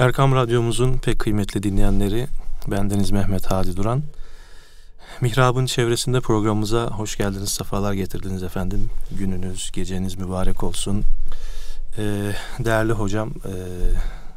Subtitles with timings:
[0.00, 2.26] Erkam Radyomuzun pek kıymetli dinleyenleri,
[2.66, 4.02] bendeniz Mehmet Hadi Duran.
[5.20, 8.90] Mihrab'ın çevresinde programımıza hoş geldiniz, sefalar getirdiniz efendim.
[9.10, 11.04] Gününüz, geceniz mübarek olsun.
[11.98, 13.52] Ee, değerli hocam, e,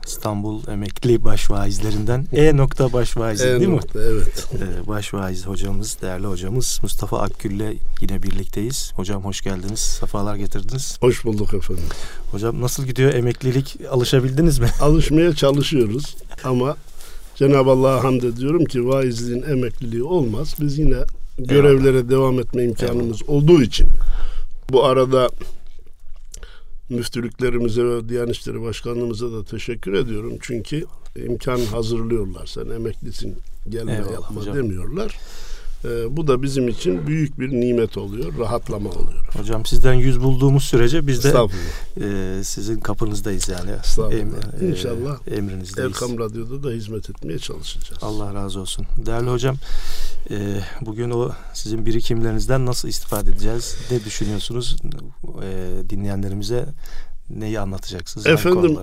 [0.07, 4.05] İstanbul Emekli Başvaizlerinden E nokta başvaizi E değil nokta, mi?
[4.05, 4.47] Evet.
[4.53, 8.91] Ee, başvaiz hocamız, değerli hocamız Mustafa Akgül'le yine birlikteyiz.
[8.95, 10.97] Hocam hoş geldiniz, sefalar getirdiniz.
[11.01, 11.83] Hoş bulduk efendim.
[12.31, 13.77] Hocam nasıl gidiyor emeklilik?
[13.91, 14.67] Alışabildiniz mi?
[14.81, 16.77] Alışmaya çalışıyoruz ama
[17.35, 20.55] Cenab-ı Allah'a hamd ediyorum ki vaizliğin emekliliği olmaz.
[20.61, 20.97] Biz yine
[21.37, 23.87] görevlere devam etme imkanımız olduğu için
[24.69, 25.29] bu arada
[26.93, 30.33] müftülüklerimize ve Diyanet İşleri Başkanlığımıza da teşekkür ediyorum.
[30.41, 30.85] Çünkü
[31.15, 32.45] imkan hazırlıyorlar.
[32.45, 33.35] Sen emeklisin
[33.69, 34.55] gelme Eyvallah yapma hocam.
[34.55, 35.19] demiyorlar.
[35.85, 38.39] Ee, bu da bizim için büyük bir nimet oluyor.
[38.39, 39.25] Rahatlama oluyor.
[39.37, 41.33] Hocam sizden yüz bulduğumuz sürece biz de
[42.01, 43.71] e, sizin kapınızdayız yani.
[43.83, 44.61] Estağfurullah.
[44.61, 45.17] e, İnşallah.
[45.37, 45.91] emrinizdeyiz.
[45.93, 48.03] Erkam Radyo'da da hizmet etmeye çalışacağız.
[48.03, 48.85] Allah razı olsun.
[49.05, 49.55] Değerli hocam,
[50.29, 53.75] e, bugün o sizin birikimlerinizden nasıl istifade edeceğiz?
[53.91, 54.75] Ne düşünüyorsunuz?
[55.43, 56.65] E, dinleyenlerimize
[57.29, 58.25] neyi anlatacaksınız?
[58.27, 58.77] Efendim?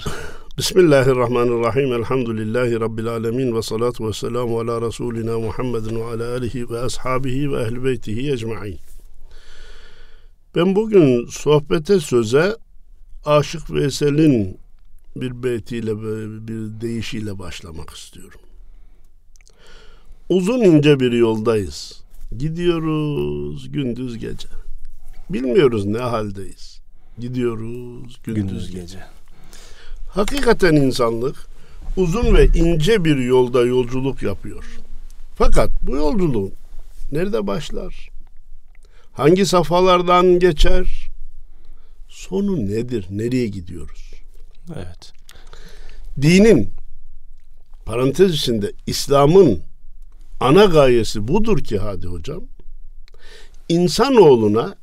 [0.59, 1.93] Bismillahirrahmanirrahim.
[1.93, 7.53] Elhamdülillahi Rabbil alemin ve salatu ve selamu ala Resulina Muhammedin ve ala alihi ve ashabihi
[7.53, 8.79] ve ehl beytihi ecma'in.
[10.55, 12.57] Ben bugün sohbete söze
[13.25, 14.59] Aşık Veysel'in
[15.17, 15.97] bir beytiyle
[16.49, 18.41] bir deyişiyle başlamak istiyorum.
[20.29, 22.03] Uzun ince bir yoldayız.
[22.39, 24.49] Gidiyoruz gündüz gece.
[25.31, 26.81] Bilmiyoruz ne haldeyiz.
[27.19, 28.81] Gidiyoruz gündüz, Gündüz gece.
[28.81, 29.20] gece.
[30.11, 31.37] Hakikaten insanlık
[31.97, 34.65] uzun ve ince bir yolda yolculuk yapıyor.
[35.37, 36.53] Fakat bu yolculuğun
[37.13, 38.11] nerede başlar?
[39.13, 41.09] Hangi safhalardan geçer?
[42.09, 43.07] Sonu nedir?
[43.11, 44.13] Nereye gidiyoruz?
[44.77, 45.13] Evet.
[46.23, 46.71] Dinin
[47.85, 49.61] parantez içinde İslam'ın
[50.41, 52.43] ana gayesi budur ki hadi hocam.
[53.69, 54.75] İnsanoğluna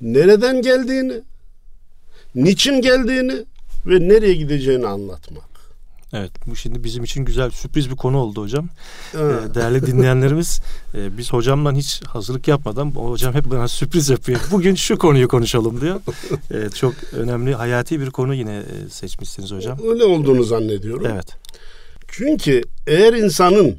[0.00, 1.22] nereden geldiğini,
[2.34, 3.44] niçin geldiğini
[3.86, 5.56] ve nereye gideceğini anlatmak.
[6.12, 8.68] Evet, bu şimdi bizim için güzel sürpriz bir konu oldu hocam.
[9.12, 9.18] Ha.
[9.18, 10.60] E, değerli dinleyenlerimiz,
[10.94, 14.40] e, biz hocamla hiç hazırlık yapmadan, hocam hep bana sürpriz yapıyor.
[14.50, 16.00] Bugün şu konuyu konuşalım diyor.
[16.50, 19.78] E, çok önemli, hayati bir konu yine e, seçmişsiniz hocam.
[19.88, 21.06] Öyle olduğunu zannediyorum.
[21.06, 21.26] Evet.
[22.08, 23.76] Çünkü eğer insanın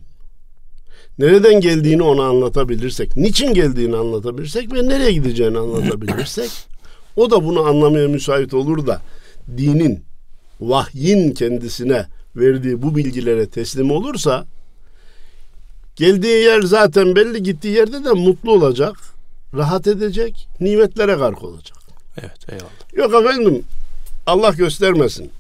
[1.20, 6.50] nereden geldiğini ona anlatabilirsek, niçin geldiğini anlatabilirsek ve nereye gideceğini anlatabilirsek
[7.16, 9.02] o da bunu anlamaya müsait olur da
[9.58, 10.04] dinin,
[10.62, 14.46] vahyin kendisine verdiği bu bilgilere teslim olursa
[15.96, 18.96] geldiği yer zaten belli, gittiği yerde de mutlu olacak,
[19.54, 21.78] rahat edecek, nimetlere gark olacak.
[22.18, 22.94] Evet, eyvallah.
[23.14, 23.64] Yok efendim
[24.26, 25.32] Allah göstermesin.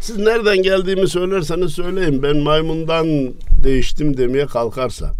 [0.00, 2.22] Siz nereden geldiğimi söylerseniz söyleyin.
[2.22, 3.34] Ben maymundan
[3.64, 5.12] değiştim demeye kalkarsa.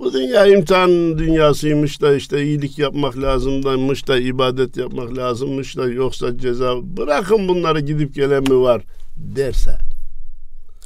[0.00, 6.38] Bu dünya imtihan dünyasıymış da işte iyilik yapmak lazımmış da ibadet yapmak lazımmış da yoksa
[6.38, 8.82] ceza bırakın bunları gidip gelen mi var
[9.16, 9.78] derse.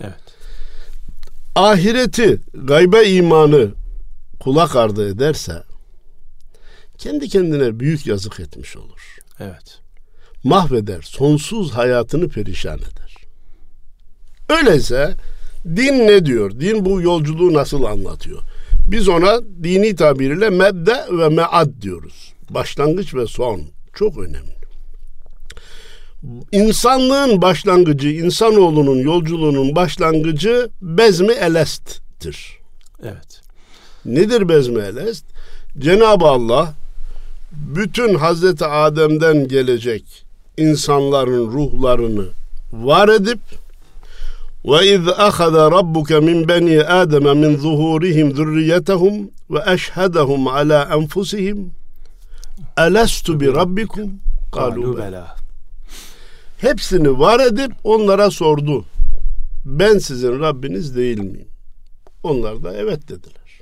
[0.00, 0.14] Evet.
[1.54, 3.70] Ahireti, gaybe imanı
[4.40, 5.62] kulak ardı ederse
[6.98, 9.18] kendi kendine büyük yazık etmiş olur.
[9.40, 9.80] Evet.
[10.44, 13.14] mahveder, sonsuz hayatını perişan eder.
[14.48, 15.14] Öyleyse
[15.66, 16.60] din ne diyor?
[16.60, 18.42] Din bu yolculuğu nasıl anlatıyor?
[18.88, 22.32] Biz ona dini tabiriyle mebde ve mead diyoruz.
[22.50, 23.62] Başlangıç ve son.
[23.94, 24.54] Çok önemli.
[26.52, 32.58] İnsanlığın başlangıcı, insanoğlunun yolculuğunun başlangıcı bezmi elest'tir.
[33.02, 33.40] Evet.
[34.04, 35.24] Nedir bezmi elest?
[35.78, 36.74] Cenab-ı Allah
[37.52, 40.24] bütün Hazreti Adem'den gelecek
[40.56, 42.24] insanların ruhlarını
[42.72, 43.38] var edip
[46.48, 51.70] beni Adem min zuhurihim zurriyetehum ve eşhedehum ala enfusihim
[52.78, 54.12] elestu bi rabbikum
[54.52, 55.06] kalu Kalu bela.
[55.06, 55.36] bela.
[56.58, 58.84] Hepsini var edip onlara sordu.
[59.64, 61.48] Ben sizin Rabbiniz değil miyim?
[62.22, 63.60] Onlar da evet dediler.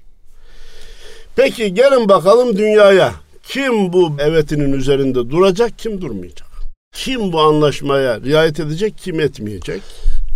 [1.36, 3.14] Peki gelin bakalım dünyaya.
[3.42, 6.48] Kim bu evetinin üzerinde duracak, kim durmayacak?
[6.92, 9.82] Kim bu anlaşmaya riayet edecek, kim etmeyecek?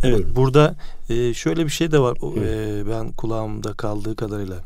[0.03, 0.37] Evet, Buyurun.
[0.37, 0.75] burada
[1.11, 2.17] e, şöyle bir şey de var.
[2.43, 4.57] E, ben kulağımda kaldığı kadarıyla.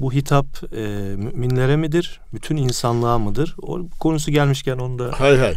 [0.00, 0.80] Bu hitap e,
[1.16, 2.20] müminlere midir?
[2.34, 3.54] Bütün insanlığa mıdır?
[3.62, 5.54] O konusu gelmişken onu da Hay hay.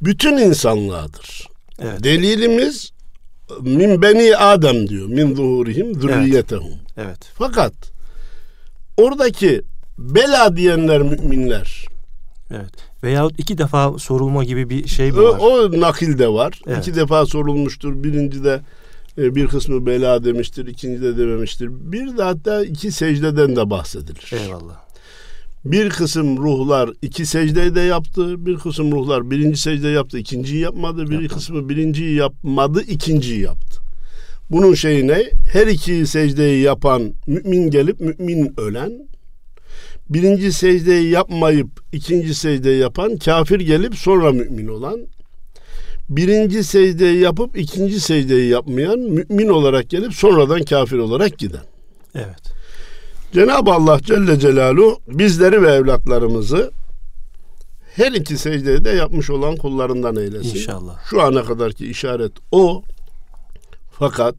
[0.00, 1.48] Bütün insanlığadır.
[1.78, 2.04] evet.
[2.04, 2.90] Delilimiz
[3.60, 5.06] min beni Adem diyor.
[5.08, 6.74] Min zuhurihim zürriyetehum.
[6.96, 7.18] Evet.
[7.38, 7.72] Fakat
[8.96, 9.62] oradaki
[9.98, 11.86] bela diyenler müminler.
[12.50, 12.70] Evet.
[13.04, 15.38] Veyahut iki defa sorulma gibi bir şey mi O, var?
[15.40, 16.60] o nakilde var.
[16.66, 16.78] Evet.
[16.88, 18.02] İki defa sorulmuştur.
[18.04, 18.60] Birinci de
[19.18, 21.68] e, bir kısmı bela demiştir, ikinci de dememiştir.
[21.70, 24.30] Bir de hatta iki secdeden de bahsedilir.
[24.32, 24.84] Eyvallah.
[25.64, 28.46] Bir kısım ruhlar iki secdeyi de yaptı.
[28.46, 31.06] Bir kısım ruhlar birinci secde yaptı, ikinciyi yapmadı.
[31.06, 31.34] Bir Yapmadı.
[31.34, 33.80] kısmı birinciyi yapmadı, ikinciyi yaptı.
[34.50, 35.22] Bunun şeyi ne?
[35.52, 38.92] Her iki secdeyi yapan mümin gelip mümin ölen.
[40.10, 45.06] Birinci secdeyi yapmayıp ikinci secdeyi yapan kafir gelip sonra mümin olan.
[46.08, 51.64] Birinci secdeyi yapıp ikinci secdeyi yapmayan mümin olarak gelip sonradan kafir olarak giden.
[52.14, 52.54] Evet.
[53.32, 56.70] Cenab-ı Allah Celle Celaluhu bizleri ve evlatlarımızı
[57.96, 60.58] her iki secdeyi de yapmış olan kullarından eylesin.
[60.58, 60.98] İnşallah.
[61.10, 62.82] Şu ana kadarki işaret o.
[63.98, 64.34] Fakat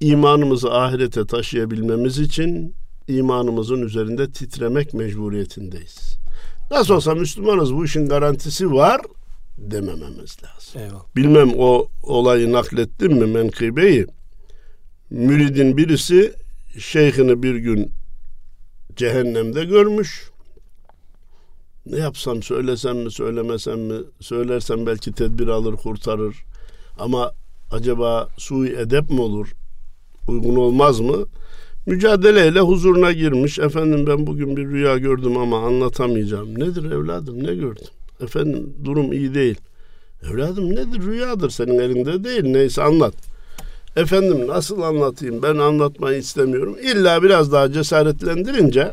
[0.00, 2.74] imanımızı ahirete taşıyabilmemiz için
[3.10, 6.16] imanımızın üzerinde titremek mecburiyetindeyiz.
[6.70, 9.00] Nasıl olsa Müslümanız bu işin garantisi var
[9.58, 10.82] demememiz lazım.
[10.82, 11.16] Eyvallah.
[11.16, 14.06] Bilmem o olayı naklettim mi menkıbeyi.
[15.10, 16.32] Müridin birisi
[16.78, 17.92] şeyhini bir gün
[18.96, 20.30] cehennemde görmüş.
[21.86, 26.36] Ne yapsam söylesem mi söylemesem mi söylersem belki tedbir alır kurtarır.
[26.98, 27.32] Ama
[27.70, 29.48] acaba sui edep mi olur?
[30.28, 31.26] Uygun olmaz mı?
[31.90, 33.58] Mücadeleyle huzuruna girmiş.
[33.58, 36.60] Efendim ben bugün bir rüya gördüm ama anlatamayacağım.
[36.60, 37.86] Nedir evladım ne gördün?
[38.20, 39.58] Efendim durum iyi değil.
[40.30, 43.14] Evladım nedir rüyadır senin elinde değil neyse anlat.
[43.96, 46.76] Efendim nasıl anlatayım ben anlatmayı istemiyorum.
[46.82, 48.92] İlla biraz daha cesaretlendirince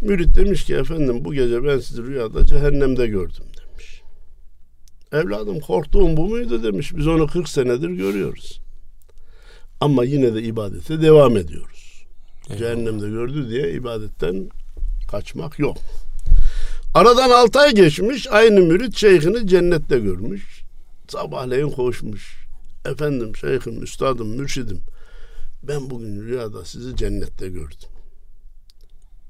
[0.00, 4.02] mürit demiş ki efendim bu gece ben sizi rüyada cehennemde gördüm demiş.
[5.12, 6.96] Evladım korktuğum bu muydu demiş.
[6.96, 8.60] Biz onu 40 senedir görüyoruz.
[9.80, 11.81] Ama yine de ibadete devam ediyoruz.
[12.52, 12.58] Eyvallah.
[12.58, 14.50] Cehennemde gördü diye ibadetten
[15.10, 15.76] kaçmak yok.
[16.94, 18.26] Aradan 6 ay geçmiş.
[18.30, 20.62] Aynı mürit şeyhini cennette görmüş.
[21.08, 22.36] Sabahleyin koşmuş.
[22.84, 24.80] Efendim şeyhim, üstadım, mürşidim.
[25.62, 27.88] Ben bugün rüyada sizi cennette gördüm.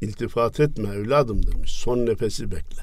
[0.00, 1.70] İltifat etme evladım demiş.
[1.72, 2.82] Son nefesi bekle.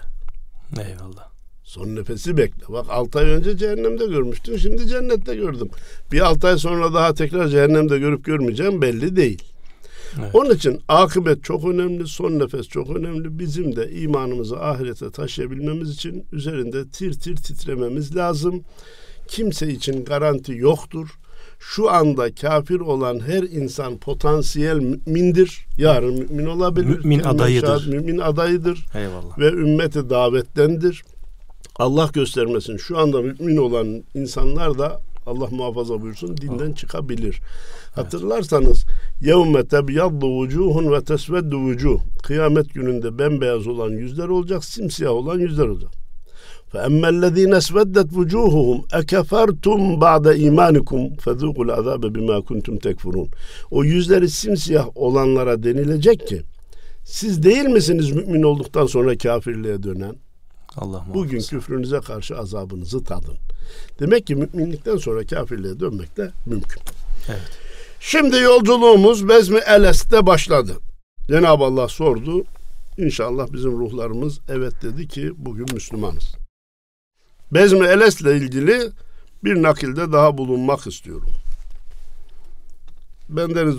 [0.80, 1.30] Eyvallah.
[1.63, 2.74] Son nefesi bekle.
[2.74, 4.57] Bak 6 ay önce cehennemde görmüştün.
[4.57, 5.69] Şimdi cennette gördüm.
[6.12, 9.44] Bir 6 ay sonra daha tekrar cehennemde görüp görmeyeceğim belli değil.
[10.19, 10.35] Evet.
[10.35, 13.39] Onun için akıbet çok önemli, son nefes çok önemli.
[13.39, 18.63] Bizim de imanımızı ahirete taşıyabilmemiz için üzerinde tir tir titrememiz lazım.
[19.27, 21.09] Kimse için garanti yoktur.
[21.59, 25.65] Şu anda kafir olan her insan potansiyel mümindir.
[25.77, 26.97] Yarın mümin olabilir.
[27.03, 27.67] Mümin adayıdır.
[27.67, 29.39] şehadet Mümin adayıdır Eyvallah.
[29.39, 31.03] ve ümmeti davettendir.
[31.75, 37.40] Allah göstermesin şu anda mümin olan insanlar da Allah muhafaza buyursun dinden çıkabilir.
[37.94, 38.84] Hatırlarsanız
[39.20, 41.99] yevme tebyaddu vucuhun ve tesveddu vucuh.
[42.22, 45.90] Kıyamet gününde bembeyaz olan yüzler olacak, simsiyah olan yüzler olacak.
[46.72, 53.28] فَاَمَّا الَّذ۪ينَ اسْوَدَّتْ وُجُوهُهُمْ اَكَفَرْتُمْ بَعْدَ اِيمَانِكُمْ فَذُوقُوا الْعَذَابَ بِمَا كُنْتُمْ تَكْفُرُونَ
[53.70, 56.43] O yüzleri simsiyah olanlara denilecek ki
[57.05, 60.16] siz değil misiniz mümin olduktan sonra kafirliğe dönen?
[60.76, 61.14] Allah muhafaza.
[61.14, 63.37] Bugün küfrünüze karşı azabınızı tadın.
[64.00, 66.81] Demek ki müminlikten sonra kafirliğe dönmek de mümkün.
[67.30, 67.60] Evet.
[68.00, 70.74] Şimdi yolculuğumuz Bezmi Eles'te başladı.
[71.27, 72.44] Cenab-ı Allah sordu.
[72.98, 76.36] İnşallah bizim ruhlarımız evet dedi ki bugün Müslümanız.
[77.54, 78.92] Bezmi Eles'le ilgili
[79.44, 81.30] bir nakilde daha bulunmak istiyorum.
[83.29, 83.75] Bendeniz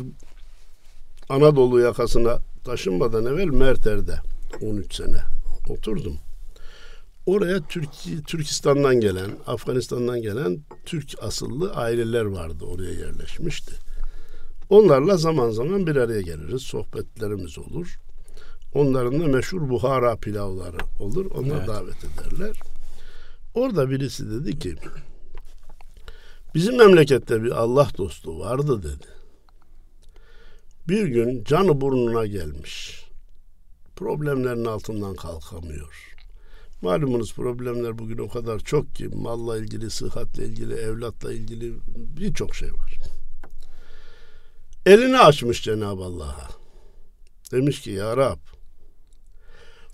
[1.29, 4.15] Anadolu yakasına taşınmadan evvel Merter'de
[4.63, 5.21] 13 sene
[5.69, 6.17] oturdum.
[7.27, 13.73] Oraya Türkiye, Türkistan'dan gelen, Afganistan'dan gelen Türk asıllı aileler vardı oraya yerleşmişti.
[14.71, 17.99] Onlarla zaman zaman bir araya geliriz, sohbetlerimiz olur.
[18.75, 21.31] Onların da meşhur Buhara pilavları olur.
[21.31, 21.69] Onlar Evet.
[21.69, 22.61] davet ederler.
[23.55, 24.77] Orada birisi dedi ki
[26.55, 29.07] bizim memlekette bir Allah dostu vardı dedi.
[30.89, 33.05] Bir gün canı burnuna gelmiş.
[33.97, 36.17] Problemlerin altından kalkamıyor.
[36.83, 42.73] Malumunuz problemler bugün o kadar çok ki malla ilgili, sıhhatle ilgili, evlatla ilgili birçok şey
[42.73, 42.95] var.
[44.87, 46.49] Elini açmış Cenab-ı Allah'a.
[47.53, 48.39] Demiş ki ya Rab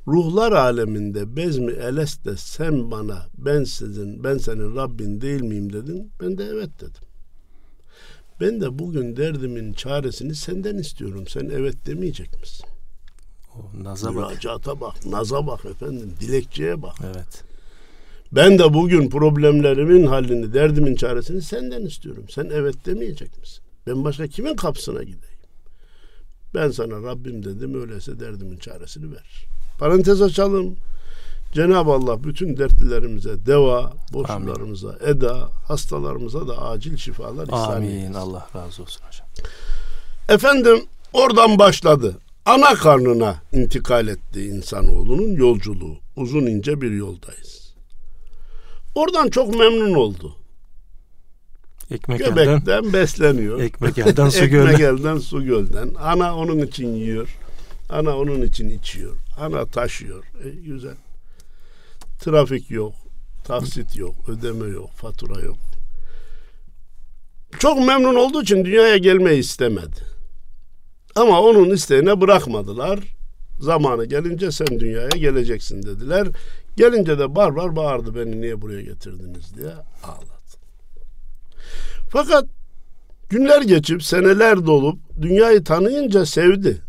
[0.09, 6.12] ruhlar aleminde bezmi eleste sen bana ben sizin ben senin Rabbin değil miyim dedin.
[6.21, 7.02] Ben de evet dedim.
[8.40, 11.25] Ben de bugün derdimin çaresini senden istiyorum.
[11.28, 12.66] Sen evet demeyecek misin?
[13.56, 14.30] O naza bak.
[14.30, 16.96] Müracaata bak, naza bak efendim, dilekçeye bak.
[17.04, 17.44] Evet.
[18.32, 22.25] Ben de bugün problemlerimin halini, derdimin çaresini senden istiyorum.
[22.30, 23.62] Sen evet demeyecek misin?
[23.86, 25.36] Ben başka kimin kapısına gideyim?
[26.54, 29.46] Ben sana Rabbim dedim, öyleyse derdimin çaresini ver.
[29.78, 30.76] Parantez açalım.
[31.52, 38.14] Cenab-ı Allah bütün dertlilerimize deva, borçlarımıza eda, hastalarımıza da acil şifalar ihsan Amin.
[38.14, 39.26] Allah razı olsun hocam.
[40.28, 42.18] Efendim oradan başladı.
[42.46, 45.96] Ana karnına intikal etti insanoğlunun yolculuğu.
[46.16, 47.74] Uzun ince bir yoldayız.
[48.94, 50.36] Oradan çok memnun oldu.
[51.90, 53.60] Ekmek elden, Göbekten besleniyor.
[53.60, 54.96] ekmek elden su Ekmek gölden.
[54.96, 55.90] elden su gölden.
[55.98, 57.36] Ana onun için yiyor.
[57.90, 59.16] Ana onun için içiyor.
[59.40, 60.24] Ana taşıyor.
[60.44, 60.94] E, güzel.
[62.20, 62.94] Trafik yok.
[63.44, 64.14] Taksit yok.
[64.28, 64.90] Ödeme yok.
[64.90, 65.56] Fatura yok.
[67.58, 70.00] Çok memnun olduğu için dünyaya gelmeyi istemedi.
[71.16, 73.00] Ama onun isteğine bırakmadılar.
[73.61, 76.28] Zamanı gelince sen dünyaya geleceksin dediler.
[76.76, 79.70] Gelince de barbar bağırdı beni niye buraya getirdiniz diye
[80.04, 80.37] ağladı.
[82.11, 82.44] Fakat
[83.28, 86.82] günler geçip seneler dolup dünyayı tanıyınca sevdi.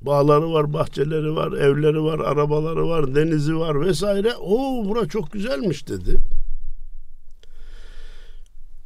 [0.00, 4.34] Bağları var, bahçeleri var, evleri var, arabaları var, denizi var vesaire.
[4.40, 6.16] O bura çok güzelmiş dedi.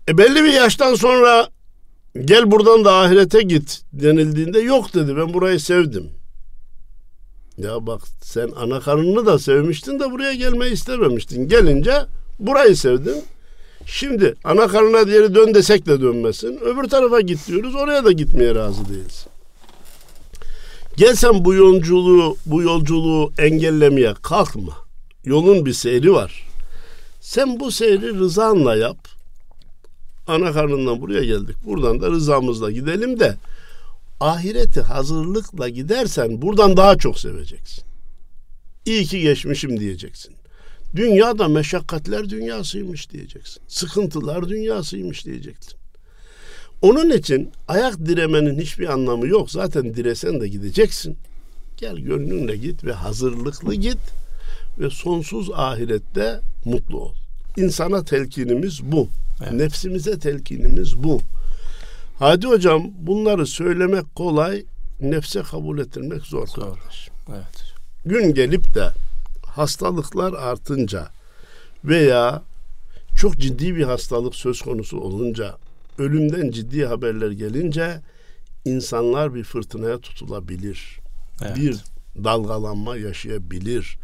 [0.08, 1.49] E belli bir yaştan sonra
[2.21, 5.16] gel buradan da ahirete git denildiğinde yok dedi.
[5.16, 6.11] Ben burayı sevdim.
[7.59, 11.49] Ya bak sen ana karnını da sevmiştin de buraya gelmeyi istememiştin.
[11.49, 11.95] Gelince
[12.38, 13.25] burayı sevdin.
[13.87, 16.59] Şimdi ana karnına diğeri dön desek de dönmesin.
[16.61, 17.75] Öbür tarafa git diyoruz.
[17.75, 19.26] Oraya da gitmeye razı değiliz.
[20.97, 24.73] Gel sen bu yolculuğu, bu yolculuğu engellemeye kalkma.
[25.25, 26.49] Yolun bir seyri var.
[27.21, 29.12] Sen bu seyri rızanla yap.
[30.26, 31.56] Ana karnından buraya geldik.
[31.64, 33.36] Buradan da rızamızla gidelim de
[34.20, 37.84] ahireti hazırlıkla gidersen buradan daha çok seveceksin.
[38.86, 40.34] İyi ki geçmişim diyeceksin.
[40.96, 43.62] Dünya da meşakkatler dünyasıymış diyeceksin.
[43.68, 45.74] Sıkıntılar dünyasıymış diyeceksin.
[46.82, 49.50] Onun için ayak diremenin hiçbir anlamı yok.
[49.50, 51.16] Zaten diresen de gideceksin.
[51.76, 53.98] Gel gönlünle git ve hazırlıklı git
[54.78, 57.12] ve sonsuz ahirette mutlu ol.
[57.56, 59.08] İnsana telkinimiz bu.
[59.42, 59.52] Evet.
[59.52, 61.20] Nefsimize telkinimiz bu.
[62.18, 64.64] Hadi hocam bunları söylemek kolay,
[65.00, 66.46] nefse kabul ettirmek zor.
[66.46, 66.62] Zor.
[66.62, 67.08] kardeş.
[67.28, 67.75] Evet.
[68.06, 68.88] Gün gelip de
[69.46, 71.08] hastalıklar artınca
[71.84, 72.42] veya
[73.16, 75.56] çok ciddi bir hastalık söz konusu olunca,
[75.99, 78.00] ölümden ciddi haberler gelince
[78.64, 80.99] insanlar bir fırtınaya tutulabilir.
[81.44, 81.56] Evet.
[81.56, 81.76] Bir
[82.25, 83.99] dalgalanma yaşayabilir.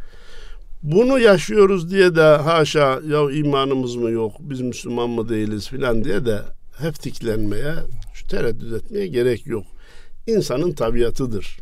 [0.83, 6.25] Bunu yaşıyoruz diye de haşa ya imanımız mı yok, biz Müslüman mı değiliz filan diye
[6.27, 6.43] de
[6.79, 7.75] heftiklenmeye,
[8.15, 9.65] şu tereddüt etmeye gerek yok.
[10.27, 11.59] İnsanın tabiatıdır.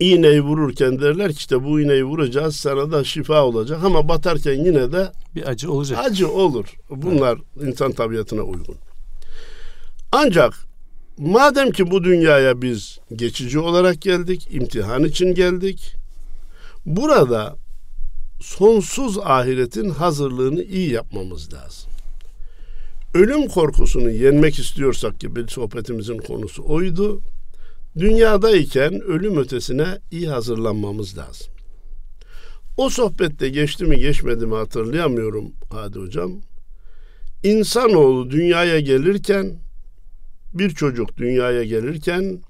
[0.00, 4.92] İğneyi vururken derler ki işte bu iğneyi vuracağız sana da şifa olacak ama batarken yine
[4.92, 5.98] de Bir acı olacak.
[6.04, 6.66] acı olur.
[6.90, 8.76] Bunlar insan tabiatına uygun.
[10.12, 10.54] Ancak
[11.18, 15.94] madem ki bu dünyaya biz geçici olarak geldik, imtihan için geldik.
[16.86, 17.56] Burada
[18.40, 21.90] sonsuz ahiretin hazırlığını iyi yapmamız lazım.
[23.14, 27.20] Ölüm korkusunu yenmek istiyorsak ki bir sohbetimizin konusu oydu.
[27.98, 31.46] Dünyadayken ölüm ötesine iyi hazırlanmamız lazım.
[32.76, 36.32] O sohbette geçti mi geçmedi mi hatırlayamıyorum Hadi Hocam.
[37.42, 39.52] İnsanoğlu dünyaya gelirken
[40.54, 42.40] bir çocuk dünyaya gelirken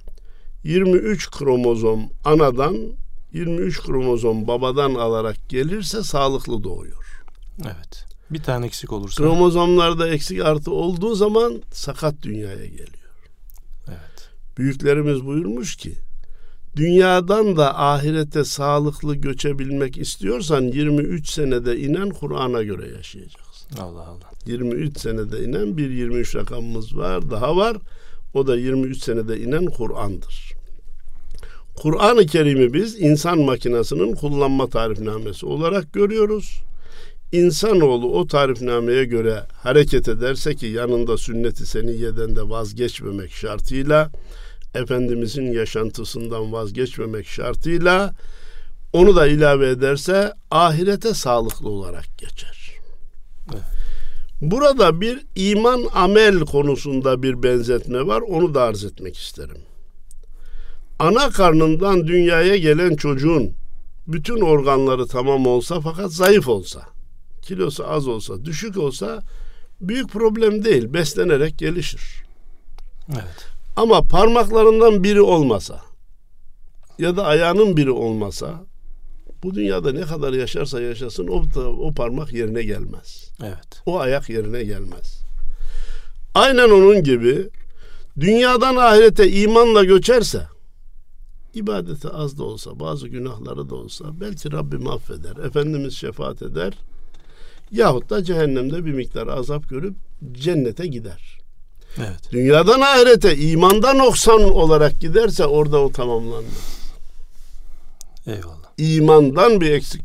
[0.64, 2.76] 23 kromozom anadan
[3.32, 7.22] 23 kromozom babadan alarak gelirse sağlıklı doğuyor.
[7.64, 8.04] Evet.
[8.30, 9.22] Bir tane eksik olursa.
[9.22, 13.10] Kromozomlarda eksik artı olduğu zaman sakat dünyaya geliyor.
[13.88, 14.30] Evet.
[14.58, 15.94] Büyüklerimiz buyurmuş ki
[16.76, 23.76] dünyadan da ahirete sağlıklı göçebilmek istiyorsan 23 senede inen Kur'an'a göre yaşayacaksın.
[23.78, 24.30] Allah Allah.
[24.46, 27.76] 23 senede inen bir 23 rakamımız var daha var.
[28.34, 30.59] O da 23 senede inen Kur'an'dır.
[31.80, 36.62] Kur'an-ı Kerim'i biz insan makinasının kullanma tarifnamesi olarak görüyoruz.
[37.32, 44.10] İnsanoğlu o tarifnameye göre hareket ederse ki yanında sünnet-i seniyeden de vazgeçmemek şartıyla
[44.75, 48.14] Efendimizin yaşantısından vazgeçmemek şartıyla
[48.92, 52.70] onu da ilave ederse ahirete sağlıklı olarak geçer.
[54.40, 58.20] Burada bir iman amel konusunda bir benzetme var.
[58.20, 59.69] Onu da arz etmek isterim.
[61.00, 63.52] Ana karnından dünyaya gelen çocuğun
[64.07, 66.83] bütün organları tamam olsa fakat zayıf olsa,
[67.42, 69.23] kilosu az olsa, düşük olsa
[69.80, 70.92] büyük problem değil.
[70.92, 72.25] Beslenerek gelişir.
[73.12, 73.47] Evet.
[73.76, 75.80] Ama parmaklarından biri olmasa
[76.99, 78.64] ya da ayağının biri olmasa
[79.42, 81.45] bu dünyada ne kadar yaşarsa yaşasın o,
[81.80, 83.30] o parmak yerine gelmez.
[83.42, 83.83] Evet.
[83.87, 85.23] O ayak yerine gelmez.
[86.35, 87.49] Aynen onun gibi
[88.21, 90.47] dünyadan ahirete imanla göçerse
[91.54, 96.73] ibadeti az da olsa, bazı günahları da olsa belki Rabbim affeder, Efendimiz şefaat eder.
[97.73, 99.95] Yahut da cehennemde bir miktar azap görüp
[100.33, 101.38] cennete gider.
[101.99, 102.33] Evet.
[102.33, 106.90] Dünyadan ahirete imandan noksan olarak giderse orada o tamamlanmaz.
[108.26, 108.71] Eyvallah.
[108.78, 110.02] İmandan bir eksik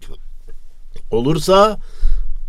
[1.12, 1.80] olursa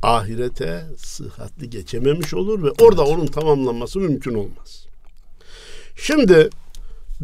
[0.02, 4.86] ahirete sıhhatli geçememiş olur ve orada onun tamamlanması mümkün olmaz.
[5.96, 6.50] Şimdi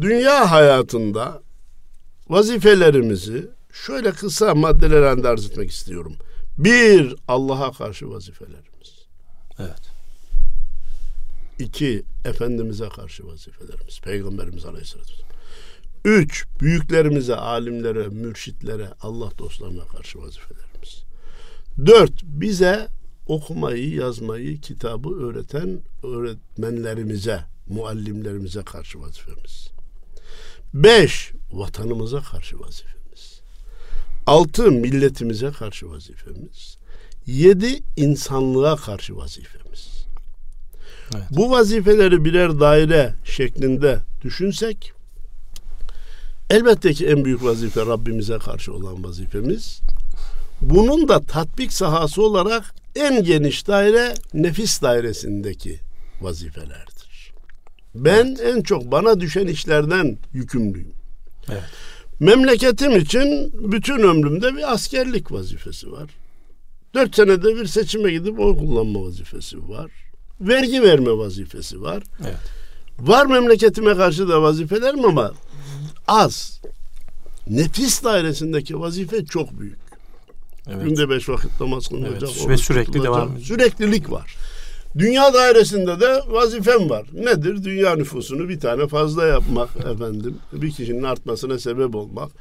[0.01, 1.41] dünya hayatında
[2.33, 6.15] vazifelerimizi şöyle kısa maddelerle arz etmek istiyorum.
[6.57, 9.05] Bir, Allah'a karşı vazifelerimiz.
[9.59, 9.91] Evet.
[11.59, 13.99] İki, Efendimiz'e karşı vazifelerimiz.
[14.01, 15.29] Peygamberimiz Aleyhisselatü Vesselam.
[16.05, 21.03] Üç, büyüklerimize, alimlere, mürşitlere, Allah dostlarına karşı vazifelerimiz.
[21.85, 22.87] Dört, bize
[23.27, 29.69] okumayı, yazmayı, kitabı öğreten öğretmenlerimize, muallimlerimize karşı vazifemiz.
[30.73, 33.41] Beş, vatanımıza karşı vazifemiz.
[34.25, 36.77] Altı, milletimize karşı vazifemiz.
[37.25, 40.05] Yedi, insanlığa karşı vazifemiz.
[41.15, 41.23] Evet.
[41.31, 44.93] Bu vazifeleri birer daire şeklinde düşünsek
[46.49, 49.81] elbette ki en büyük vazife Rabbimize karşı olan vazifemiz.
[50.61, 55.79] Bunun da tatbik sahası olarak en geniş daire nefis dairesindeki
[56.21, 57.33] vazifelerdir.
[57.95, 60.93] Ben en çok bana düşen işlerden yükümlüyüm.
[61.49, 61.63] Evet.
[62.19, 66.09] Memleketim için bütün ömrümde bir askerlik vazifesi var.
[66.93, 69.91] Dört senede bir seçime gidip oy kullanma vazifesi var.
[70.41, 72.03] Vergi verme vazifesi var.
[72.23, 72.37] Evet.
[72.99, 75.33] Var memleketime karşı da vazifelerim ama
[76.07, 76.61] az.
[77.47, 79.79] Nefis dairesindeki vazife çok büyük.
[80.69, 80.85] Evet.
[80.85, 82.23] Günde beş vakit namaz kılınacak.
[82.23, 83.13] Evet, ve sürekli tutulacak.
[83.13, 83.45] devam ediyor.
[83.45, 84.35] Süreklilik var.
[84.97, 87.05] Dünya dairesinde de vazifem var.
[87.13, 87.63] Nedir?
[87.63, 90.37] Dünya nüfusunu bir tane fazla yapmak efendim.
[90.53, 92.31] Bir kişinin artmasına sebep olmak.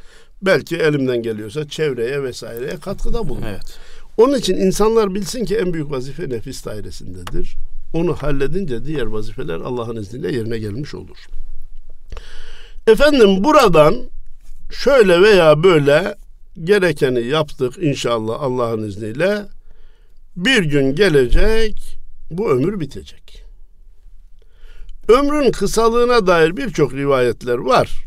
[0.42, 3.50] Belki elimden geliyorsa çevreye vesaireye katkıda bulunmak.
[3.50, 3.78] Evet.
[4.16, 7.56] Onun için insanlar bilsin ki en büyük vazife nefis dairesindedir.
[7.94, 11.16] Onu halledince diğer vazifeler Allah'ın izniyle yerine gelmiş olur.
[12.86, 13.96] Efendim buradan
[14.70, 16.14] şöyle veya böyle
[16.64, 19.42] gerekeni yaptık inşallah Allah'ın izniyle.
[20.36, 22.01] Bir gün gelecek
[22.38, 23.44] bu ömür bitecek.
[25.08, 28.04] Ömrün kısalığına dair birçok rivayetler var.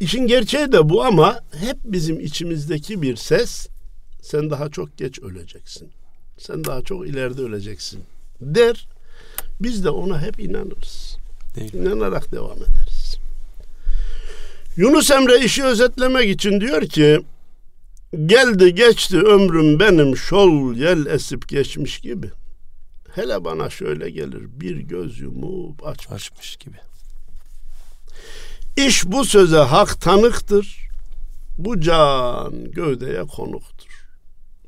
[0.00, 3.68] İşin gerçeği de bu ama hep bizim içimizdeki bir ses
[4.22, 5.90] sen daha çok geç öleceksin.
[6.38, 8.00] Sen daha çok ileride öleceksin
[8.40, 8.86] der.
[9.60, 11.16] Biz de ona hep inanırız.
[11.56, 11.74] Değil.
[11.74, 13.16] İnanarak devam ederiz.
[14.76, 17.20] Yunus Emre işi özetlemek için diyor ki
[18.12, 22.30] geldi geçti ömrüm benim şol yel esip geçmiş gibi.
[23.14, 26.10] Hele bana şöyle gelir bir göz yumup aç.
[26.10, 26.76] Açmış gibi.
[28.76, 30.78] İş bu söze hak tanıktır.
[31.58, 34.08] Bu can gövdeye konuktur.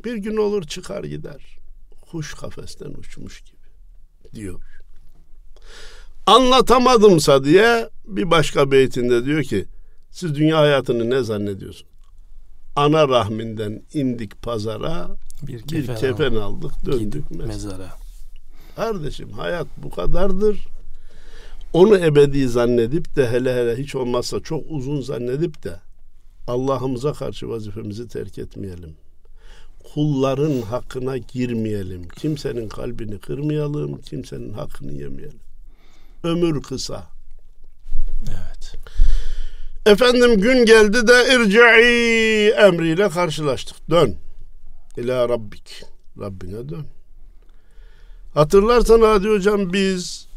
[0.05, 1.59] Bir gün olur çıkar gider.
[2.11, 4.63] Kuş kafesten uçmuş gibi diyor.
[6.27, 9.67] Anlatamadımsa diye bir başka beytinde diyor ki
[10.11, 11.89] siz dünya hayatını ne zannediyorsun?
[12.77, 15.09] Ana rahminden indik pazara
[15.43, 17.47] Bir bir kefen, kefen aldık döndük mezara.
[17.47, 17.93] mezara.
[18.77, 20.67] Kardeşim hayat bu kadardır.
[21.73, 25.81] Onu ebedi zannedip de hele hele hiç olmazsa çok uzun zannedip de
[26.47, 28.95] Allah'ımıza karşı vazifemizi terk etmeyelim.
[29.95, 32.09] Kulların hakkına girmeyelim.
[32.09, 34.01] Kimsenin kalbini kırmayalım.
[34.01, 35.41] Kimsenin hakkını yemeyelim.
[36.25, 37.07] Ömür kısa.
[38.29, 38.75] Evet.
[39.87, 43.91] Efendim gün geldi de irci'i emriyle karşılaştık.
[43.91, 44.17] Dön.
[44.97, 45.83] İla Rabbik.
[46.21, 46.87] Rabbine dön.
[48.35, 50.29] Hatırlarsan Hadi Hocam biz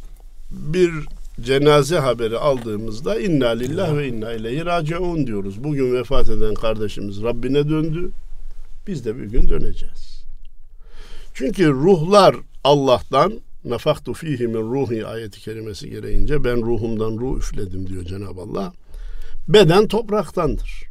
[0.52, 0.92] bir
[1.42, 5.64] cenaze haberi aldığımızda inna lillah ve inna ileyhi raciun diyoruz.
[5.64, 8.12] Bugün vefat eden kardeşimiz Rabbine döndü.
[8.88, 10.24] Biz de bir gün döneceğiz.
[11.34, 13.34] Çünkü ruhlar Allah'tan
[13.66, 18.74] nefaktu fihi min ruhi ayeti kerimesi gereğince ben ruhumdan ruh üfledim diyor Cenab-ı Allah.
[19.48, 20.84] Beden topraktandır.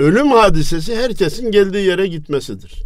[0.00, 2.82] Ölüm hadisesi herkesin geldiği yere gitmesidir.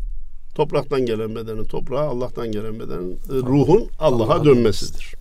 [0.55, 5.15] Topraktan gelen bedenin toprağa, Allah'tan gelen bedenin e, ruhun Allah'a Allah'a dönmesidir.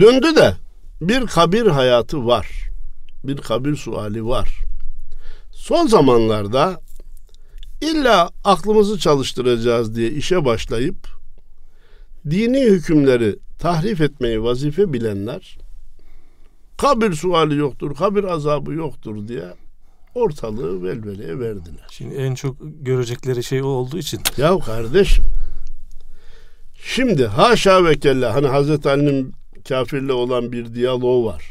[0.00, 0.54] Döndü de
[1.00, 2.48] bir kabir hayatı var.
[3.24, 4.48] Bir kabir suali var.
[5.52, 6.80] Son zamanlarda
[7.80, 11.08] illa aklımızı çalıştıracağız diye işe başlayıp
[12.30, 15.58] dini hükümleri tahrif etmeyi vazife bilenler
[16.78, 19.44] kabir suali yoktur, kabir azabı yoktur diye
[20.14, 21.86] ortalığı velveleye verdiler.
[21.90, 25.24] Şimdi en çok görecekleri şey o olduğu için Ya kardeşim
[26.74, 29.34] şimdi haşa ve kella hani Hazreti Ali'nin
[29.68, 31.44] kafirle olan bir diyaloğu var.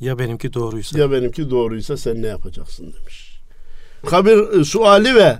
[0.00, 0.98] Ya benimki doğruysa.
[0.98, 3.40] Ya benimki doğruysa sen ne yapacaksın demiş.
[4.06, 5.38] Kabir e, suali ve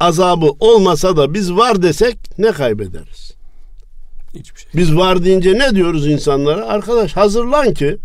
[0.00, 3.34] azabı olmasa da biz var desek ne kaybederiz?
[4.34, 4.70] Hiçbir şey.
[4.74, 6.66] Biz var deyince ne diyoruz insanlara?
[6.66, 7.98] Arkadaş hazırlan ki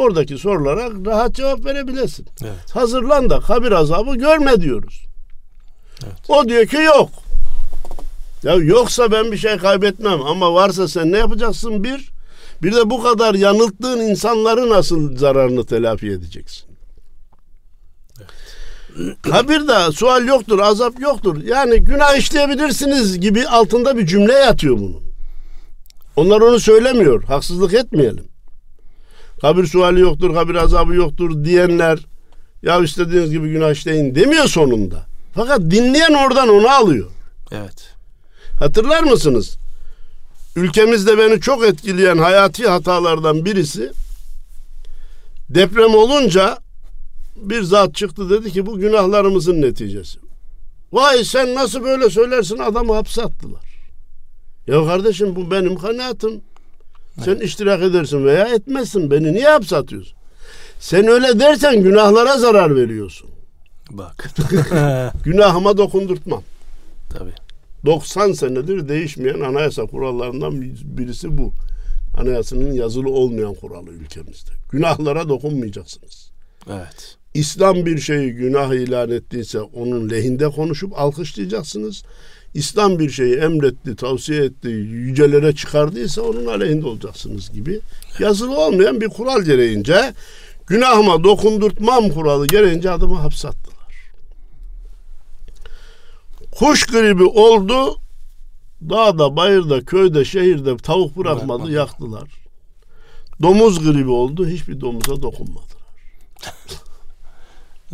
[0.00, 2.26] oradaki sorulara rahat cevap verebilesin.
[2.42, 2.74] Evet.
[2.74, 5.04] Hazırlan da kabir azabı görme diyoruz.
[6.04, 6.16] Evet.
[6.28, 7.10] O diyor ki yok.
[8.42, 12.10] Ya yoksa ben bir şey kaybetmem ama varsa sen ne yapacaksın bir?
[12.62, 16.70] Bir de bu kadar yanılttığın insanları nasıl zararını telafi edeceksin?
[19.22, 21.42] Kabirde sual yoktur, azap yoktur.
[21.44, 25.02] Yani günah işleyebilirsiniz gibi altında bir cümle yatıyor bunun.
[26.16, 27.24] Onlar onu söylemiyor.
[27.24, 28.29] Haksızlık etmeyelim.
[29.40, 31.98] Kabir suali yoktur, kabir azabı yoktur diyenler
[32.62, 35.06] ya istediğiniz gibi günah işleyin demiyor sonunda.
[35.34, 37.10] Fakat dinleyen oradan onu alıyor.
[37.52, 37.94] Evet.
[38.58, 39.56] Hatırlar mısınız?
[40.56, 43.92] Ülkemizde beni çok etkileyen hayati hatalardan birisi
[45.48, 46.58] deprem olunca
[47.36, 50.18] bir zat çıktı dedi ki bu günahlarımızın neticesi.
[50.92, 53.64] Vay sen nasıl böyle söylersin adamı hapse attılar.
[54.66, 56.40] Ya kardeşim bu benim kanaatim.
[57.24, 59.10] Sen iştirak edersin veya etmezsin.
[59.10, 60.16] Beni niye hapse atıyorsun?
[60.80, 63.30] Sen öyle dersen günahlara zarar veriyorsun.
[63.90, 64.30] Bak.
[65.24, 66.42] Günahıma dokundurtmam.
[67.10, 67.32] Tabii.
[67.86, 71.52] 90 senedir değişmeyen anayasa kurallarından birisi bu.
[72.18, 74.50] Anayasanın yazılı olmayan kuralı ülkemizde.
[74.72, 76.30] Günahlara dokunmayacaksınız.
[76.70, 77.16] Evet.
[77.34, 82.02] İslam bir şeyi günah ilan ettiyse onun lehinde konuşup alkışlayacaksınız.
[82.54, 87.80] İslam bir şeyi emretti, tavsiye etti, yücelere çıkardıysa onun aleyhinde olacaksınız gibi.
[88.18, 90.14] Yazılı olmayan bir kural gereğince
[90.66, 93.76] günahıma dokundurtmam kuralı gereğince adamı hapse attılar.
[96.52, 97.96] Kuş gribi oldu.
[98.90, 101.72] Dağda, bayırda, köyde, şehirde tavuk bırakmadı, Bırakmadı.
[101.72, 102.28] yaktılar.
[103.42, 104.46] Domuz gribi oldu.
[104.48, 105.80] Hiçbir domuza dokunmadılar.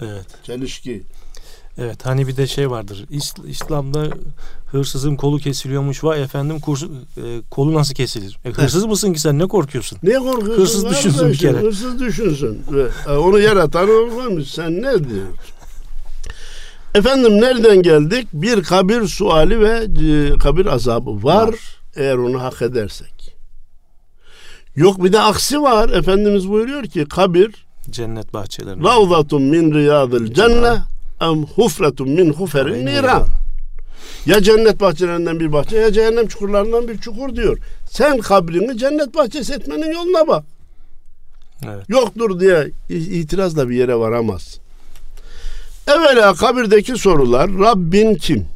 [0.02, 0.26] Evet.
[0.42, 1.02] Çelişki.
[1.78, 3.04] Evet hani bir de şey vardır.
[3.10, 4.04] İs- İslam'da
[4.66, 6.04] hırsızın kolu kesiliyormuş.
[6.04, 6.86] Vay efendim kursu,
[7.16, 8.38] e, kolu nasıl kesilir?
[8.44, 9.98] E, hırsız mısın ki sen ne korkuyorsun?
[10.02, 10.62] Niye korkuyorsun?
[10.62, 11.58] Hırsız düşünsün bir kere.
[11.58, 12.62] Hırsız düşünsün.
[13.08, 14.50] E, onu yaratan olmamış.
[14.50, 15.36] Sen ne diyorsun?
[16.94, 18.28] Efendim nereden geldik?
[18.32, 21.48] Bir kabir suali ve e, kabir azabı var.
[21.48, 21.54] Var.
[21.96, 23.36] Eğer onu hak edersek.
[24.76, 25.88] Yok bir de aksi var.
[25.88, 28.84] Efendimiz buyuruyor ki kabir Cennet bahçelerinde.
[28.88, 30.78] ravzatun min riyadil cenne
[31.20, 33.26] em hufretun min huferin niran.
[34.26, 37.58] Ya cennet bahçelerinden bir bahçe ya cehennem çukurlarından bir çukur diyor.
[37.90, 40.44] Sen kabrini cennet bahçesi etmenin yoluna bak.
[41.64, 41.84] Evet.
[41.88, 44.60] Yoktur diye itirazla bir yere varamaz.
[45.86, 48.48] Evvela kabirdeki sorular Rabbin kim?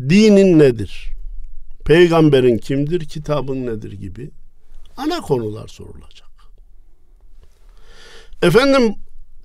[0.00, 1.12] Dinin nedir?
[1.84, 3.04] Peygamberin kimdir?
[3.04, 4.30] Kitabın nedir gibi
[4.96, 6.28] ana konular sorulacak.
[8.42, 8.94] Efendim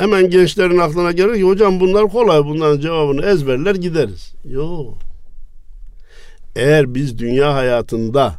[0.02, 4.34] hemen gençlerin aklına gelir ki hocam bunlar kolay bunların cevabını ezberler gideriz.
[4.46, 4.98] Yok.
[6.56, 8.36] Eğer biz dünya hayatında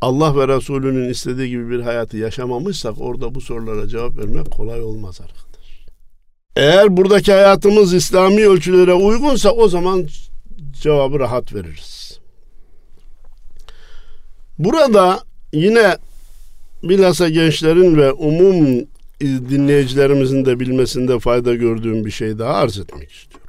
[0.00, 5.20] Allah ve Resulünün istediği gibi bir hayatı yaşamamışsak orada bu sorulara cevap vermek kolay olmaz
[5.20, 5.86] arkadaş.
[6.56, 10.06] Eğer buradaki hayatımız İslami ölçülere uygunsa o zaman
[10.82, 12.18] cevabı rahat veririz.
[14.58, 15.20] Burada
[15.52, 15.96] yine
[16.82, 18.86] bilhassa gençlerin ve umum
[19.20, 23.46] dinleyicilerimizin de bilmesinde fayda gördüğüm bir şey daha arz etmek istiyorum.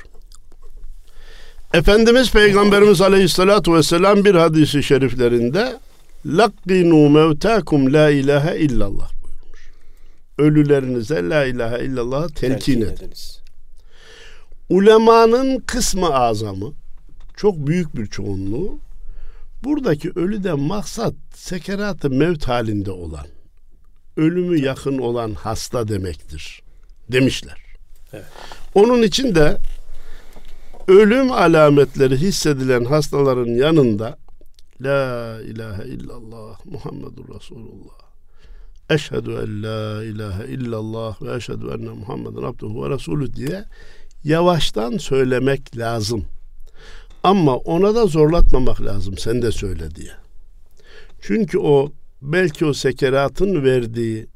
[1.73, 5.79] Efendimiz Peygamberimiz Aleyhisselatü Vesselam bir hadisi şeriflerinde
[6.25, 9.71] Lakkinu mevtakum la ilahe illallah buyurmuş.
[10.37, 12.93] Ölülerinize la ilahe illallah'ı telkin edin.
[12.93, 13.41] ediniz.
[14.69, 16.73] Ulemanın kısmı azamı
[17.35, 18.79] çok büyük bir çoğunluğu
[19.63, 23.25] buradaki ölüden maksat sekerat-ı mevt halinde olan
[24.17, 26.61] ölümü yakın olan hasta demektir
[27.11, 27.63] demişler.
[28.13, 28.25] Evet.
[28.75, 29.57] Onun için de
[30.87, 34.17] ölüm alametleri hissedilen hastaların yanında
[34.81, 38.07] La ilahe illallah Muhammedur Resulullah
[38.89, 43.63] Eşhedü en la ilahe illallah ve eşhedü enne Muhammeden abduhu ve resulü diye
[44.23, 46.25] yavaştan söylemek lazım.
[47.23, 50.11] Ama ona da zorlatmamak lazım sen de söyle diye.
[51.21, 54.27] Çünkü o belki o sekeratın verdiği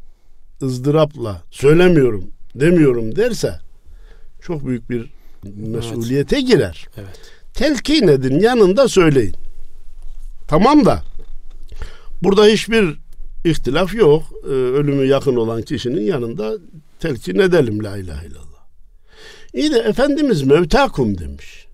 [0.62, 3.60] ızdırapla söylemiyorum demiyorum derse
[4.41, 5.10] çok büyük bir
[5.44, 6.88] mesuliyete girer.
[6.98, 7.20] Evet.
[7.54, 9.36] Telkin edin yanında söyleyin.
[10.48, 11.04] Tamam da
[12.24, 12.98] burada hiçbir
[13.46, 14.24] ihtilaf yok.
[14.44, 16.54] Ee, ölümü yakın olan kişinin yanında
[17.00, 18.65] telkin edelim la ilahe illallah.
[19.54, 21.67] İyi de Efendimiz mevtakum demiş.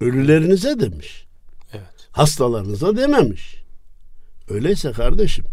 [0.00, 1.26] Ölülerinize demiş.
[1.72, 2.08] Evet.
[2.12, 3.59] Hastalarınıza dememiş.
[4.50, 5.44] Öyleyse kardeşim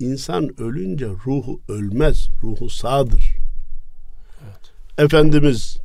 [0.00, 3.36] insan ölünce ruhu ölmez, ruhu sağdır.
[4.44, 4.72] Evet.
[4.98, 5.78] Efendimiz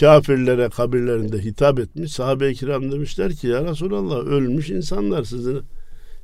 [0.00, 2.12] kafirlere kabirlerinde hitap etmiş.
[2.12, 5.62] Sahabe-i kiram demişler ki ya Resulallah ölmüş insanlar sizin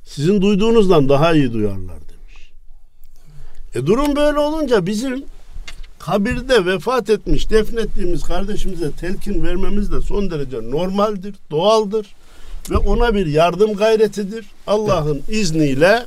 [0.03, 2.51] sizin duyduğunuzdan daha iyi duyarlar demiş.
[3.75, 5.23] E durum böyle olunca bizim
[5.99, 12.15] kabirde vefat etmiş, defnettiğimiz kardeşimize telkin vermemiz de son derece normaldir, doğaldır
[12.69, 14.45] ve ona bir yardım gayretidir.
[14.67, 16.05] Allah'ın izniyle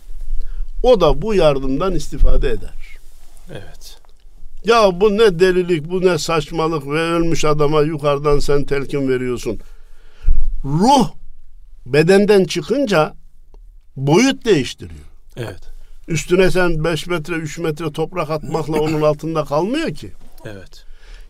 [0.83, 2.99] o da bu yardımdan istifade eder.
[3.51, 3.99] Evet.
[4.65, 9.59] Ya bu ne delilik, bu ne saçmalık ve ölmüş adama yukarıdan sen telkin veriyorsun.
[10.65, 11.11] Ruh
[11.87, 13.15] bedenden çıkınca
[13.97, 15.07] boyut değiştiriyor.
[15.37, 15.61] Evet.
[16.09, 20.13] Üstüne sen 5 metre 3 metre toprak atmakla onun altında kalmıyor ki.
[20.45, 20.85] Evet.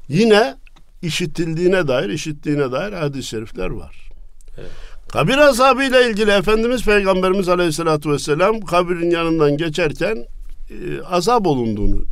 [0.08, 0.54] Yine
[1.02, 4.10] işitildiğine dair, işittiğine dair hadis-i şerifler var.
[4.58, 4.70] Evet.
[5.16, 10.26] Kabir azabıyla ilgili Efendimiz Peygamberimiz Aleyhisselatü Vesselam kabirin yanından geçerken
[10.70, 12.04] e, azap olunduğunu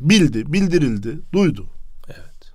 [0.00, 1.66] bildi, bildirildi, duydu.
[2.08, 2.52] Evet.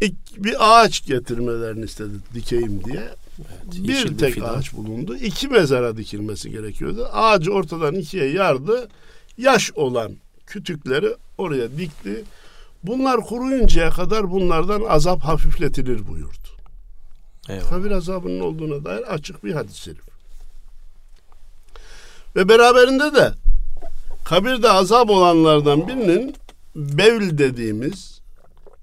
[0.00, 3.02] İlk bir ağaç getirmelerini istedi dikeyim diye.
[3.38, 3.88] evet.
[3.88, 5.16] Bir tek bir ağaç bulundu.
[5.16, 7.08] İki mezara dikilmesi gerekiyordu.
[7.12, 8.88] Ağacı ortadan ikiye yardı.
[9.38, 10.12] Yaş olan
[10.46, 12.24] kütükleri oraya dikti.
[12.82, 16.53] Bunlar kuruyuncaya kadar bunlardan azap hafifletilir buyurdu.
[17.48, 17.70] Eyvallah.
[17.70, 20.04] Kabir azabının olduğuna dair açık bir hadis-i şerif.
[22.36, 23.32] Ve beraberinde de
[24.24, 26.36] kabirde azap olanlardan birinin
[26.76, 28.20] bevl dediğimiz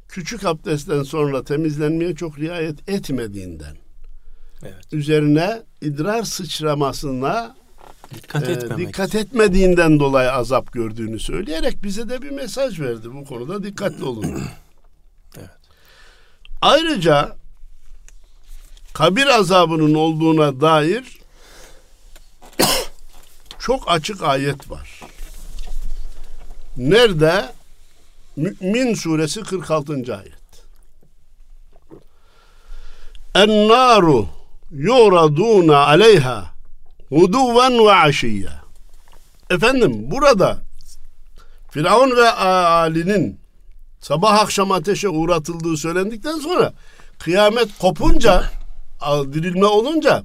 [0.08, 3.76] küçük abdestten sonra temizlenmeye çok riayet etmediğinden
[4.63, 4.93] Evet.
[4.93, 7.56] üzerine idrar sıçramasına
[8.15, 8.88] Dikkat e, etmemek.
[8.88, 14.26] dikkat etmediğinden dolayı azap gördüğünü söyleyerek bize de bir mesaj verdi bu konuda dikkatli olun.
[15.38, 15.50] Evet.
[16.62, 17.36] Ayrıca
[18.93, 21.19] kabir azabının olduğuna dair
[23.60, 25.01] çok açık ayet var.
[26.77, 27.45] Nerede?
[28.36, 29.93] Mü'min suresi 46.
[29.93, 30.41] ayet.
[33.36, 34.27] En-naru
[34.71, 36.54] yuraduna aleyha
[37.10, 38.62] huduven ve aşiyya.
[39.49, 40.58] Efendim burada
[41.71, 43.39] Firavun ve Ali'nin
[43.99, 46.73] sabah akşam ateşe uğratıldığı söylendikten sonra
[47.19, 48.61] kıyamet kopunca
[49.34, 50.24] dirilme olunca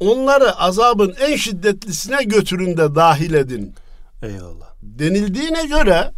[0.00, 3.74] onları azabın en şiddetlisine götürün de dahil edin
[4.22, 4.66] Eyvallah.
[4.82, 6.10] denildiğine göre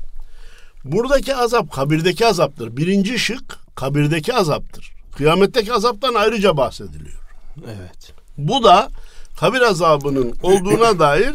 [0.84, 2.76] buradaki azap kabirdeki azaptır.
[2.76, 4.92] Birinci şık kabirdeki azaptır.
[5.16, 7.20] Kıyametteki azaptan ayrıca bahsediliyor.
[7.64, 8.12] Evet.
[8.38, 8.88] Bu da
[9.40, 11.32] kabir azabının olduğuna dair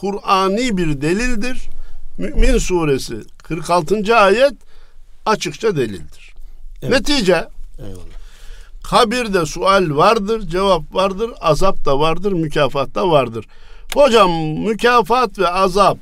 [0.00, 1.68] Kur'ani bir delildir.
[2.18, 4.16] Mümin suresi 46.
[4.16, 4.52] ayet
[5.26, 6.34] açıkça delildir.
[6.82, 6.92] Evet.
[6.92, 8.09] Netice Eyvallah.
[8.90, 13.46] Kabirde sual vardır, cevap vardır, azap da vardır, mükafat da vardır.
[13.94, 15.98] Hocam mükafat ve azap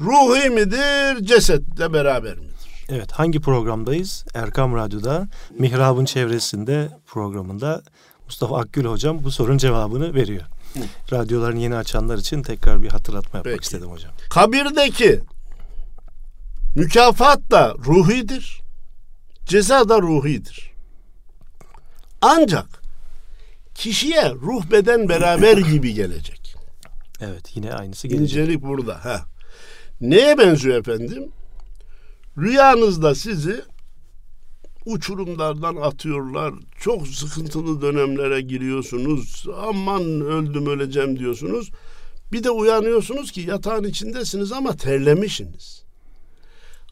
[0.00, 2.50] ruhi midir, cesetle beraber midir?
[2.88, 4.24] Evet hangi programdayız?
[4.34, 7.82] Erkam Radyo'da Mihrab'ın çevresinde programında
[8.26, 10.42] Mustafa Akgül hocam bu sorunun cevabını veriyor.
[10.74, 10.80] Hı.
[11.12, 13.62] Radyolarını yeni açanlar için tekrar bir hatırlatma yapmak Peki.
[13.62, 14.12] istedim hocam.
[14.30, 15.20] Kabirdeki
[16.76, 18.60] mükafat da ruhidir,
[19.46, 20.69] ceza da ruhidir.
[22.20, 22.82] Ancak
[23.74, 26.56] kişiye ruh beden beraber gibi gelecek.
[27.20, 28.38] Evet yine aynısı gelecek.
[28.38, 29.04] İncelik burada.
[29.04, 29.24] Ha.
[30.00, 31.32] Neye benziyor efendim?
[32.38, 33.62] Rüyanızda sizi
[34.86, 36.54] uçurumlardan atıyorlar.
[36.80, 39.46] Çok sıkıntılı dönemlere giriyorsunuz.
[39.56, 41.70] Aman öldüm öleceğim diyorsunuz.
[42.32, 45.82] Bir de uyanıyorsunuz ki yatağın içindesiniz ama terlemişsiniz.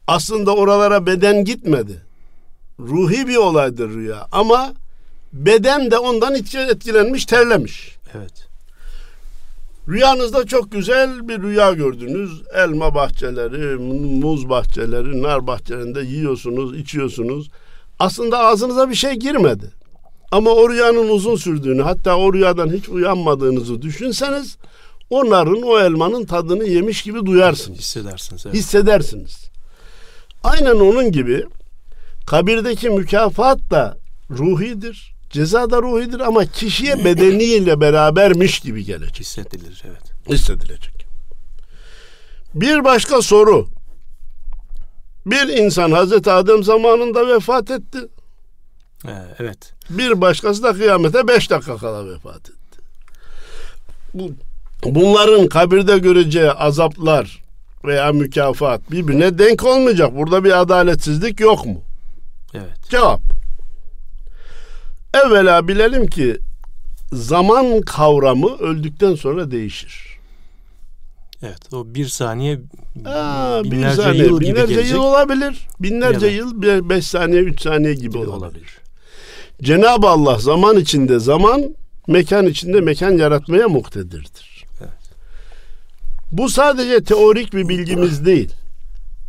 [0.06, 2.02] Aslında oralara beden gitmedi.
[2.80, 4.74] Ruhi bir olaydır rüya ama
[5.32, 7.96] beden de ondan etkilenmiş, terlemiş.
[8.14, 8.48] Evet.
[9.88, 12.42] Rüyanızda çok güzel bir rüya gördünüz.
[12.54, 13.76] Elma bahçeleri,
[14.24, 17.50] muz bahçeleri, nar bahçelerinde yiyorsunuz, içiyorsunuz.
[17.98, 19.72] Aslında ağzınıza bir şey girmedi.
[20.30, 24.56] Ama o rüyanın uzun sürdüğünü, hatta o rüyadan hiç uyanmadığınızı düşünseniz,
[25.10, 27.78] o narın, o elmanın tadını yemiş gibi duyarsınız.
[27.78, 28.46] Hissedersiniz.
[28.46, 28.56] Evet.
[28.56, 29.50] Hissedersiniz.
[30.44, 31.44] Aynen onun gibi
[32.26, 33.98] kabirdeki mükafat da
[34.30, 35.17] ruhidir.
[35.30, 39.20] Ceza da ruhidir ama kişiye bedeniyle berabermiş gibi gelecek.
[39.20, 40.02] Hissedilir evet.
[40.28, 41.06] hissedilecek.
[42.54, 43.68] Bir başka soru.
[45.26, 47.98] Bir insan Hazreti Adem zamanında vefat etti.
[49.06, 49.72] Ee, evet.
[49.90, 52.80] Bir başkası da kıyamete beş dakika kala vefat etti.
[54.14, 54.30] Bu,
[54.84, 57.42] bunların kabirde göreceği azaplar
[57.84, 60.16] veya mükafat birbirine denk olmayacak.
[60.16, 61.80] Burada bir adaletsizlik yok mu?
[62.54, 62.90] Evet.
[62.90, 63.37] Cevap.
[65.14, 66.38] Evvela bilelim ki
[67.12, 70.18] zaman kavramı öldükten sonra değişir.
[71.42, 72.60] Evet o bir saniye
[73.06, 74.92] Aa, bir binlerce saniye, yıl gibi binlerce gelecek.
[74.94, 75.68] yıl olabilir.
[75.80, 78.32] Binlerce yıl, bir- beş saniye, üç saniye gibi gibi olabilir.
[78.36, 78.78] olabilir.
[79.62, 84.64] Cenab-ı Allah zaman içinde zaman, mekan içinde mekan yaratmaya muktedirdir.
[84.80, 84.90] Evet.
[86.32, 88.52] Bu sadece teorik bir bilgimiz değil.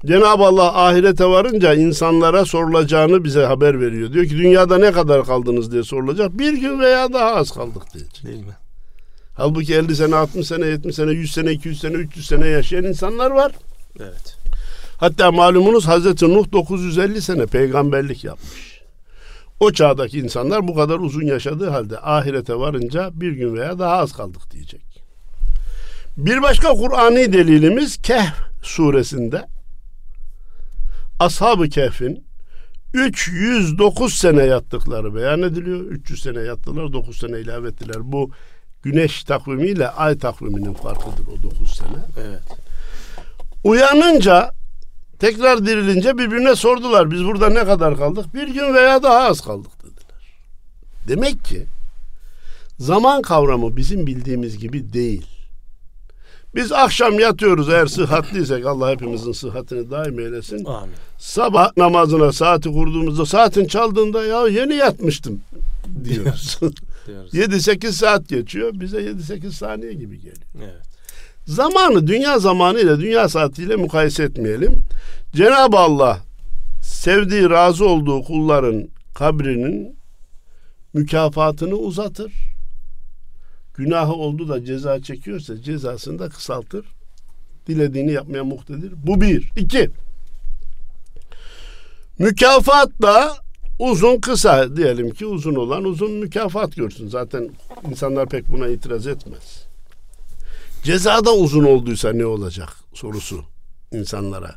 [0.06, 4.14] Cenab-ı Allah ahirete varınca insanlara sorulacağını bize haber veriyor.
[4.14, 6.40] Diyor ki dünyada ne kadar kaldınız diye sorulacak.
[6.40, 8.24] Bir gün veya daha az kaldık diyecek.
[8.26, 8.56] Değil mi?
[9.34, 13.32] Halbuki 50 sene, 60 sene, 70 sene, 100 sene, 200 sene, 300 sene yaşayan insanlar
[13.32, 13.52] var.
[14.00, 14.38] Evet.
[14.98, 18.82] Hatta malumunuz Hazreti Nuh 950 sene peygamberlik yapmış.
[19.60, 24.14] O çağdaki insanlar bu kadar uzun yaşadığı halde ahirete varınca bir gün veya daha az
[24.14, 24.82] kaldık diyecek.
[26.18, 29.46] Bir başka Kur'ani delilimiz Kehf suresinde
[31.20, 32.24] Ashab-ı Kehf'in
[32.94, 35.80] 309 sene yattıkları beyan ediliyor.
[35.80, 37.98] 300 sene yattılar, 9 sene ilave ettiler.
[38.00, 38.32] Bu
[38.84, 42.28] güneş takvimiyle ay takviminin farkıdır o 9 sene.
[42.28, 42.42] Evet.
[43.64, 44.52] Uyanınca
[45.20, 47.12] tekrar dirilince birbirine sordular.
[47.12, 48.34] Biz burada ne kadar kaldık?
[48.34, 50.40] Bir gün veya daha az kaldık dediler.
[51.08, 51.66] Demek ki
[52.80, 55.39] zaman kavramı bizim bildiğimiz gibi değil.
[56.56, 60.66] Biz akşam yatıyoruz eğer sıhhatliysek Allah hepimizin sıhhatini daim eylesin.
[60.66, 60.96] Amin.
[61.18, 65.42] Sabah namazına saati kurduğumuzda saatin çaldığında ya yeni yatmıştım
[66.04, 66.60] diyoruz.
[67.08, 67.34] Diyoruz.
[67.34, 70.36] 7-8 saat geçiyor bize 7-8 saniye gibi geliyor.
[70.58, 70.86] Evet.
[71.46, 74.76] Zamanı dünya zamanı ile dünya saatiyle mukayese etmeyelim.
[75.36, 76.20] Cenab-ı Allah
[76.82, 79.96] sevdiği, razı olduğu kulların kabrinin
[80.94, 82.49] mükafatını uzatır.
[83.80, 86.86] Günahı oldu da ceza çekiyorsa cezasını da kısaltır.
[87.68, 88.94] Dilediğini yapmaya muhtedir.
[89.04, 89.52] Bu bir.
[89.56, 89.90] İki.
[92.18, 93.36] Mükafat da
[93.80, 97.08] uzun kısa diyelim ki uzun olan uzun mükafat görsün.
[97.08, 97.50] Zaten
[97.90, 99.68] insanlar pek buna itiraz etmez.
[100.84, 103.44] Cezada uzun olduysa ne olacak sorusu
[103.92, 104.56] insanlara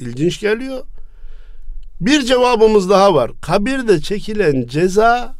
[0.00, 0.84] ilginç geliyor.
[2.00, 3.30] Bir cevabımız daha var.
[3.40, 5.34] Kabirde çekilen ceza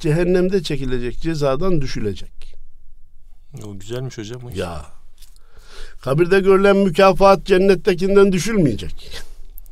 [0.00, 2.39] cehennemde çekilecek cezadan düşülecek.
[3.66, 4.40] O güzelmiş hocam.
[4.44, 4.50] o.
[4.54, 4.86] Ya
[6.00, 9.22] kabirde görülen mükafat cennettekinden düşülmeyecek.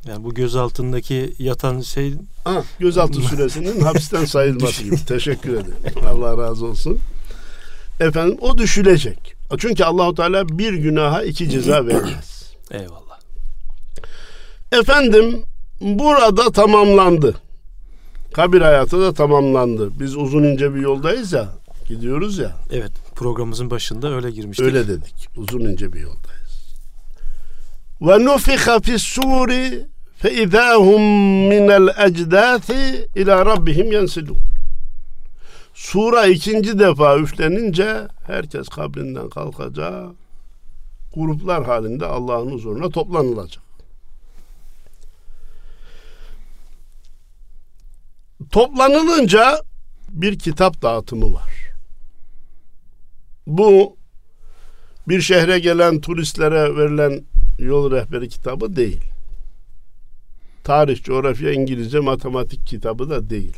[0.09, 2.15] Yani bu göz altındaki yatan şey
[2.45, 5.05] Ha, gözaltı süresinin hapisten sayılması gibi.
[5.07, 6.07] Teşekkür ederim.
[6.09, 6.99] Allah razı olsun.
[8.01, 9.35] Efendim o düşülecek.
[9.59, 12.53] Çünkü Allahu Teala bir günaha iki ceza vermez.
[12.71, 13.19] eyvallah.
[14.73, 15.43] Efendim
[15.81, 17.35] burada tamamlandı.
[18.33, 20.01] Kabir hayatı da tamamlandı.
[20.01, 21.49] Biz uzun ince bir yoldayız ya.
[21.89, 22.53] Gidiyoruz ya.
[22.73, 24.67] Evet programımızın başında öyle girmiştik.
[24.67, 25.29] Öyle dedik.
[25.37, 26.77] Uzun ince bir yoldayız.
[28.01, 31.03] Ve nufiha fis suri fe idahum
[31.49, 34.39] minel ecdâthi ila rabbihim yensilun.
[35.75, 40.11] Sura ikinci defa üflenince herkes kabrinden kalkacak.
[41.15, 43.63] Gruplar halinde Allah'ın huzuruna toplanılacak.
[48.51, 49.63] Toplanılınca
[50.09, 51.58] bir kitap dağıtımı var.
[53.49, 53.97] Bu
[55.09, 57.25] bir şehre gelen turistlere verilen
[57.59, 59.01] yol rehberi kitabı değil.
[60.65, 63.57] Tarih, coğrafya, İngilizce, matematik kitabı da değil.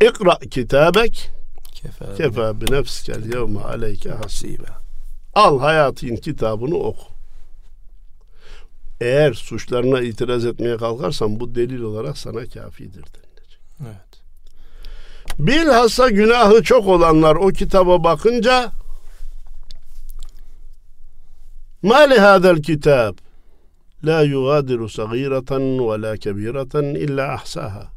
[0.00, 1.30] İkra kitabek
[1.72, 2.14] Kefa.
[2.14, 4.24] kefa bi nefsikel yevme aleyke has.
[4.24, 4.68] Hasibe.
[5.34, 7.04] Al hayatın kitabını oku.
[9.00, 13.60] Eğer suçlarına itiraz etmeye kalkarsan bu delil olarak sana kafidir denilecek.
[13.82, 14.23] Evet.
[15.38, 18.72] Bilhassa günahı çok olanlar o kitaba bakınca
[21.82, 23.14] Ma li hadal kitab
[24.04, 27.88] la yugadiru sagiratan ve la kebiratan illa ahsaha.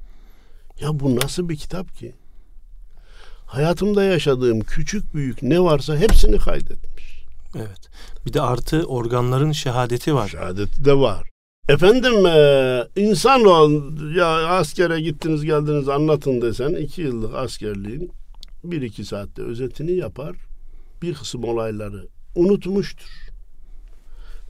[0.82, 2.16] Ya bu nasıl bir kitap ki?
[3.46, 7.24] Hayatımda yaşadığım küçük büyük ne varsa hepsini kaydetmiş.
[7.56, 7.90] Evet.
[8.26, 10.28] Bir de artı organların şehadeti var.
[10.28, 11.30] Şehadeti de var.
[11.70, 13.72] Efendim e, insan ol,
[14.16, 18.12] ya askere gittiniz geldiniz anlatın desen iki yıllık askerliğin
[18.64, 20.36] bir iki saatte özetini yapar.
[21.02, 23.10] Bir kısım olayları unutmuştur.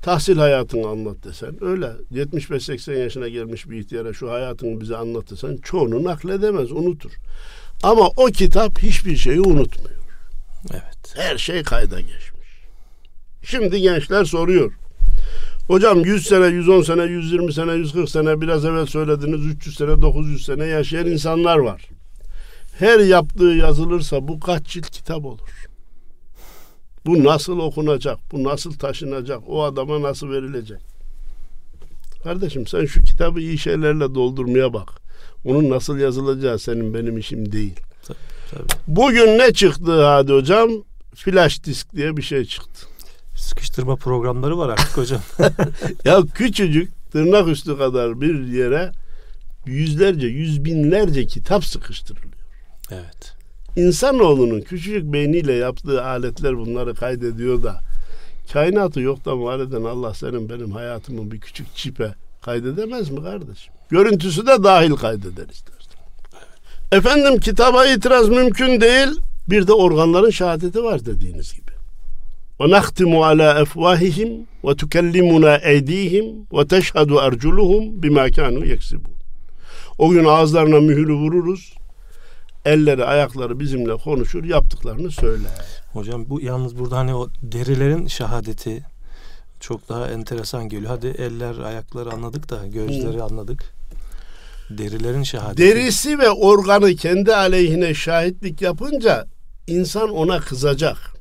[0.02, 5.58] Tahsil hayatını anlat desen öyle 75-80 yaşına gelmiş bir ihtiyara şu hayatını bize anlat desen
[5.58, 7.12] çoğunu nakledemez unutur.
[7.84, 10.00] Ama o kitap hiçbir şeyi unutmuyor.
[10.72, 11.14] Evet.
[11.16, 12.48] Her şey kayda geçmiş.
[13.44, 14.72] Şimdi gençler soruyor.
[15.68, 20.46] Hocam 100 sene, 110 sene, 120 sene, 140 sene biraz evvel söylediniz 300 sene, 900
[20.46, 21.90] sene yaşayan insanlar var.
[22.80, 25.68] Her yaptığı yazılırsa bu kaç cilt kitap olur?
[27.06, 28.18] Bu nasıl okunacak?
[28.32, 29.40] Bu nasıl taşınacak?
[29.48, 30.80] O adama nasıl verilecek?
[32.24, 34.90] Kardeşim sen şu kitabı iyi şeylerle doldurmaya bak.
[35.46, 37.76] Onun nasıl yazılacağı senin benim işim değil.
[38.08, 38.18] Tabii.
[38.88, 40.70] Bugün ne çıktı hadi hocam?
[41.16, 42.88] Flash disk diye bir şey çıktı.
[43.38, 45.22] Sıkıştırma programları var artık hocam.
[46.06, 48.92] ya küçücük tırnak üstü kadar bir yere
[49.66, 52.34] yüzlerce, yüz binlerce kitap sıkıştırılıyor.
[52.92, 53.34] Evet.
[53.76, 57.80] İnsanoğlunun küçücük beyniyle yaptığı aletler bunları kaydediyor da
[58.54, 63.74] kainatı yoktan var eden Allah senin benim hayatımın bir küçük çipe kaydedemez mi kardeşim?
[63.90, 66.02] Görüntüsü de dahil kaydeder istersen.
[66.92, 69.10] Efendim kitaba itiraz mümkün değil.
[69.50, 71.67] Bir de organların şehadeti var dediğiniz gibi.
[72.62, 79.12] Ve nahtimu ala efvahihim ve tukellimuna eydihim ve teşhadu erculuhum bima kanu yeksibun.
[79.98, 81.74] O gün ağızlarına mühürü vururuz.
[82.66, 85.52] Elleri, ayakları bizimle konuşur, yaptıklarını söyler.
[85.94, 88.84] Hocam bu yalnız burada hani o derilerin şehadeti
[89.60, 90.92] çok daha enteresan geliyor.
[90.92, 93.64] Hadi eller, ayakları anladık da gözleri anladık.
[94.70, 95.62] Derilerin şehadeti.
[95.62, 99.26] Derisi ve organı kendi aleyhine şahitlik yapınca
[99.68, 101.17] insan ona kızacak.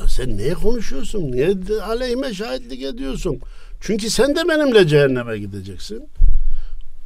[0.00, 1.32] Ya sen niye konuşuyorsun?
[1.32, 3.40] Niye aleyhime şahitlik ediyorsun?
[3.80, 6.08] Çünkü sen de benimle cehenneme gideceksin.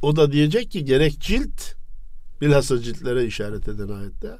[0.01, 1.61] O da diyecek ki gerek cilt
[2.41, 4.37] bilhassa ciltlere işaret eden ayette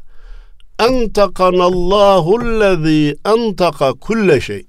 [0.80, 4.66] Entakanallahüllezî entaka kulle şey.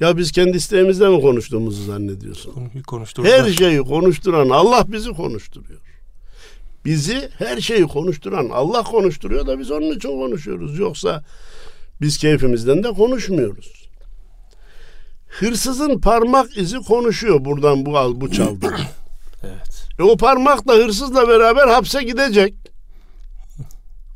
[0.00, 2.52] Ya biz kendi isteğimizle mi konuştuğumuzu zannediyorsun?
[3.30, 5.80] Her şeyi konuşturan Allah bizi konuşturuyor.
[6.84, 10.78] Bizi her şeyi konuşturan Allah konuşturuyor da biz onun için konuşuyoruz.
[10.78, 11.24] Yoksa
[12.00, 13.88] biz keyfimizden de konuşmuyoruz.
[15.28, 18.66] Hırsızın parmak izi konuşuyor buradan bu al bu çaldı.
[19.42, 19.88] evet.
[19.98, 22.54] E o parmak da hırsızla beraber hapse gidecek.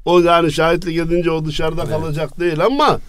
[0.04, 1.90] O yani şahitlik edince o dışarıda evet.
[1.90, 3.00] kalacak değil ama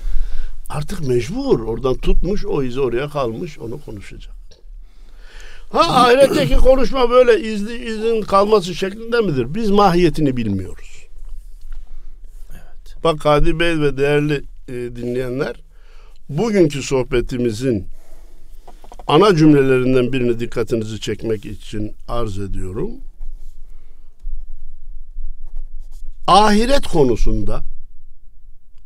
[0.70, 1.60] artık mecbur.
[1.60, 4.34] Oradan tutmuş o izi oraya kalmış onu konuşacak.
[5.72, 9.56] Ha ahiretteki konuşma böyle izli izin kalması şeklinde midir?
[9.56, 11.08] Biz mahiyetini bilmiyoruz.
[12.52, 13.04] Evet.
[13.04, 15.56] Bak Kadir Bey ve değerli e, dinleyenler
[16.30, 17.88] bugünkü sohbetimizin
[19.08, 22.92] ana cümlelerinden birini dikkatinizi çekmek için arz ediyorum.
[26.28, 27.64] Ahiret konusunda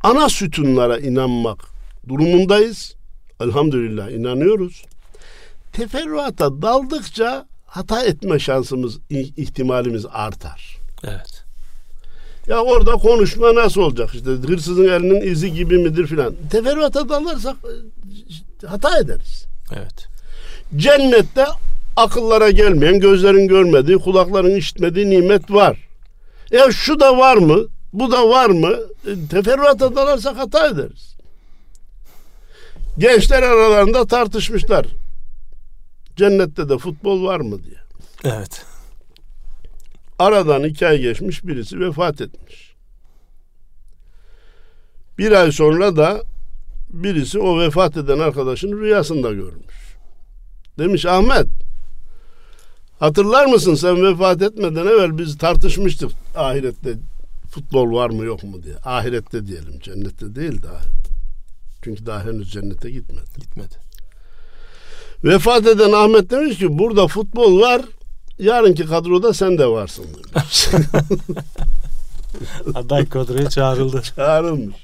[0.04, 1.60] ana sütunlara inanmak
[2.08, 2.96] durumundayız.
[3.42, 4.86] Elhamdülillah inanıyoruz.
[5.74, 10.78] Teferruata daldıkça hata etme şansımız, ihtimalimiz artar.
[11.04, 11.35] Evet.
[12.48, 14.16] Ya orada konuşma nasıl olacak?
[14.16, 16.36] İşte hırsızın elinin izi gibi midir filan.
[16.52, 17.56] Teferruata dalarsak
[18.64, 19.46] e, hata ederiz.
[19.72, 20.08] Evet.
[20.76, 21.46] Cennette
[21.96, 25.88] akıllara gelmeyen, gözlerin görmediği, kulakların işitmediği nimet var.
[26.52, 27.60] Ya şu da var mı?
[27.94, 28.74] Bu da var mı?
[29.08, 31.16] E, teferruata dalarsak hata ederiz.
[32.98, 34.86] Gençler aralarında tartışmışlar.
[36.16, 37.78] Cennette de futbol var mı diye.
[38.24, 38.66] Evet.
[40.20, 42.76] Aradan iki ay geçmiş birisi vefat etmiş.
[45.18, 46.24] Bir ay sonra da
[46.90, 49.96] birisi o vefat eden arkadaşını rüyasında görmüş.
[50.80, 51.48] Demiş Ahmet
[53.00, 56.94] hatırlar mısın sen vefat etmeden evvel biz tartışmıştık ahirette
[57.50, 58.76] futbol var mı yok mu diye.
[58.86, 60.82] Ahirette diyelim cennette değil daha.
[61.84, 63.26] Çünkü daha henüz cennete gitmedi.
[63.40, 63.76] Gitmedi.
[65.24, 67.82] Vefat eden Ahmet demiş ki burada futbol var
[68.40, 70.06] yarınki kadroda sen de varsın.
[72.76, 74.02] Aday kadroya çağrıldı.
[74.02, 74.76] Çağrılmış.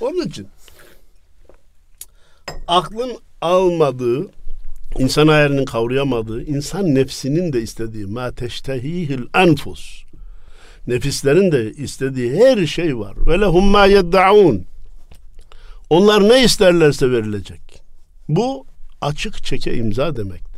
[0.00, 0.48] Onun için
[2.68, 4.30] aklın almadığı
[4.98, 10.02] insan ayarının kavrayamadığı, insan nefsinin de istediği ma teştehihil enfus.
[10.86, 13.14] Nefislerin de istediği her şey var.
[13.26, 14.64] Ve lehum ma yeddaun.
[15.90, 17.82] Onlar ne isterlerse verilecek.
[18.28, 18.66] Bu
[19.00, 20.49] açık çeke imza demektir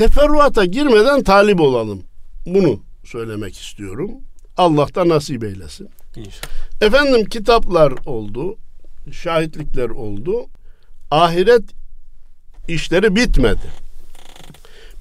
[0.00, 2.02] Teferruata girmeden talip olalım.
[2.46, 4.10] Bunu söylemek istiyorum.
[4.56, 5.88] Allah da nasip eylesin.
[6.16, 6.52] İnşallah.
[6.80, 8.56] Efendim kitaplar oldu,
[9.12, 10.46] şahitlikler oldu.
[11.10, 11.64] Ahiret
[12.68, 13.70] işleri bitmedi.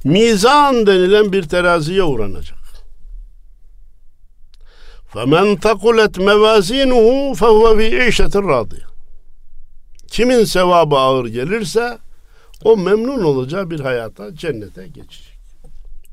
[0.03, 2.65] Mizan denilen bir teraziye uğranacak.
[5.13, 8.85] فَمَنْ تَقُلَتْ مَوَازِينُهُ فَهُوَ فِي عِيشَةٍ رَاضِيَةٍ
[10.07, 11.97] Kimin sevabı ağır gelirse
[12.64, 15.38] o memnun olacağı bir hayata cennete geçecek.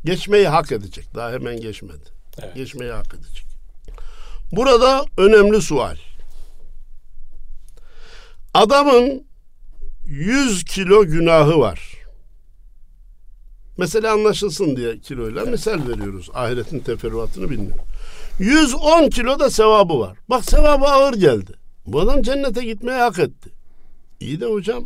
[0.05, 1.15] Geçmeyi hak edecek.
[1.15, 2.03] Daha hemen geçmedi.
[2.41, 2.55] Evet.
[2.55, 3.45] Geçmeyi hak edecek.
[4.51, 5.95] Burada önemli sual.
[8.53, 9.27] Adamın
[10.05, 11.93] 100 kilo günahı var.
[13.77, 15.51] Mesela anlaşılsın diye kiloyla evet.
[15.51, 16.29] misal veriyoruz.
[16.33, 17.85] Ahiretin teferruatını bilmiyorum.
[18.39, 20.17] 110 kilo da sevabı var.
[20.29, 21.51] Bak sevabı ağır geldi.
[21.85, 23.49] Bu adam cennete gitmeye hak etti.
[24.19, 24.85] İyi de hocam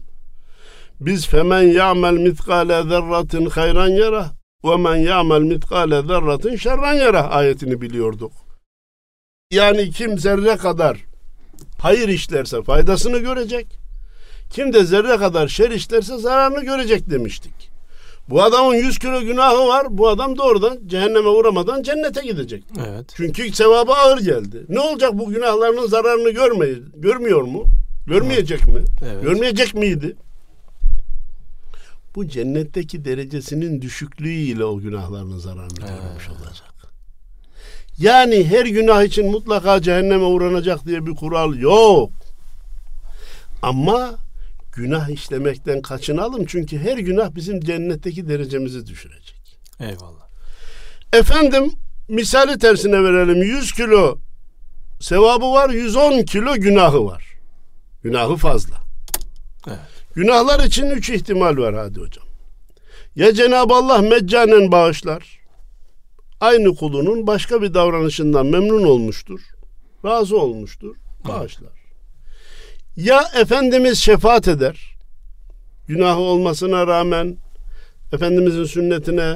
[1.02, 4.26] biz femen ya'mel mitkale zerratin hayran yara
[4.66, 8.32] ve men ya'mel mitkale zerratin şerran yara ayetini biliyorduk.
[9.52, 10.97] Yani kim zerre kadar
[11.82, 13.68] hayır işlerse faydasını görecek.
[14.49, 17.72] Kim de zerre kadar şer işlerse zararını görecek demiştik.
[18.30, 19.88] Bu adamın 100 kilo günahı var.
[19.89, 22.64] Bu adam doğrudan cehenneme uğramadan cennete gidecek.
[22.88, 23.06] Evet.
[23.16, 24.66] Çünkü sevabı ağır geldi.
[24.70, 27.66] Ne olacak bu günahlarının zararını görmeye, görmüyor mu?
[28.08, 28.82] Görmeyecek mi?
[29.06, 29.24] Evet.
[29.24, 30.16] Görmeyecek miydi?
[32.16, 36.72] Bu cennetteki derecesinin düşüklüğüyle o günahlarının zararını görmüş olacak.
[37.97, 42.12] Yani her günah için mutlaka cehenneme uğranacak diye bir kural yok.
[43.62, 44.16] Ama
[44.76, 49.59] günah işlemekten kaçınalım çünkü her günah bizim cennetteki derecemizi düşürecek.
[49.80, 50.28] Eyvallah.
[51.14, 51.72] Efendim
[52.07, 54.18] misali tersine verelim 100 kilo
[54.99, 57.24] sevabı var 110 kilo günahı var.
[58.03, 58.91] Günahı fazla.
[59.68, 59.80] Evet.
[60.16, 62.26] Günahlar için üç ihtimal var hadi hocam.
[63.16, 65.39] Ya Cenab-ı Allah meccanen bağışlar.
[66.39, 69.39] Aynı kulunun başka bir davranışından memnun olmuştur.
[70.05, 70.95] Razı olmuştur.
[71.28, 71.82] Bağışlar.
[72.95, 74.95] Ya Efendimiz şefaat eder.
[75.88, 77.38] Günahı olmasına rağmen
[78.14, 79.36] Efendimizin sünnetine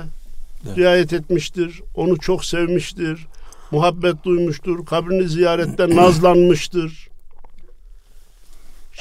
[0.67, 0.77] Evet.
[0.77, 1.81] riayet etmiştir.
[1.95, 3.27] Onu çok sevmiştir.
[3.71, 4.85] Muhabbet duymuştur.
[4.85, 7.07] Kabrini ziyaretten nazlanmıştır.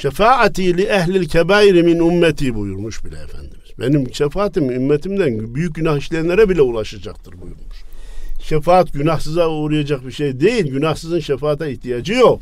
[0.01, 3.69] Şefaati li ehlil kebairi min ümmeti buyurmuş bile Efendimiz.
[3.79, 7.83] Benim şefaatim ümmetimden büyük günah işleyenlere bile ulaşacaktır buyurmuş.
[8.41, 10.67] Şefaat günahsıza uğrayacak bir şey değil.
[10.67, 12.39] Günahsızın şefaate ihtiyacı yok.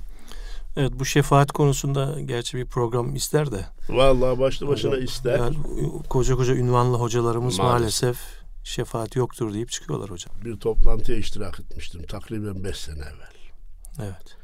[0.78, 3.66] Evet bu şefaat konusunda gerçi bir program ister de.
[3.90, 5.40] Vallahi başlı başına ister.
[5.40, 5.56] Yani
[6.10, 8.04] koca koca ünvanlı hocalarımız Maalesef.
[8.04, 8.18] maalesef,
[8.64, 10.36] şefaat yoktur deyip çıkıyorlar hocam.
[10.46, 13.34] Bir toplantıya iştirak etmiştim takriben beş sene evvel.
[14.00, 14.43] Evet.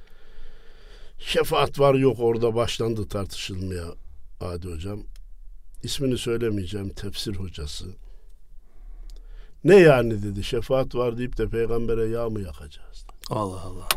[1.19, 3.85] Şefaat var yok orada başlandı tartışılmaya
[4.41, 4.99] Adi hocam.
[5.83, 7.85] İsmini söylemeyeceğim tefsir hocası.
[9.63, 13.05] Ne yani dedi şefaat var deyip de peygambere yağ mı yakacağız?
[13.29, 13.87] Allah Allah.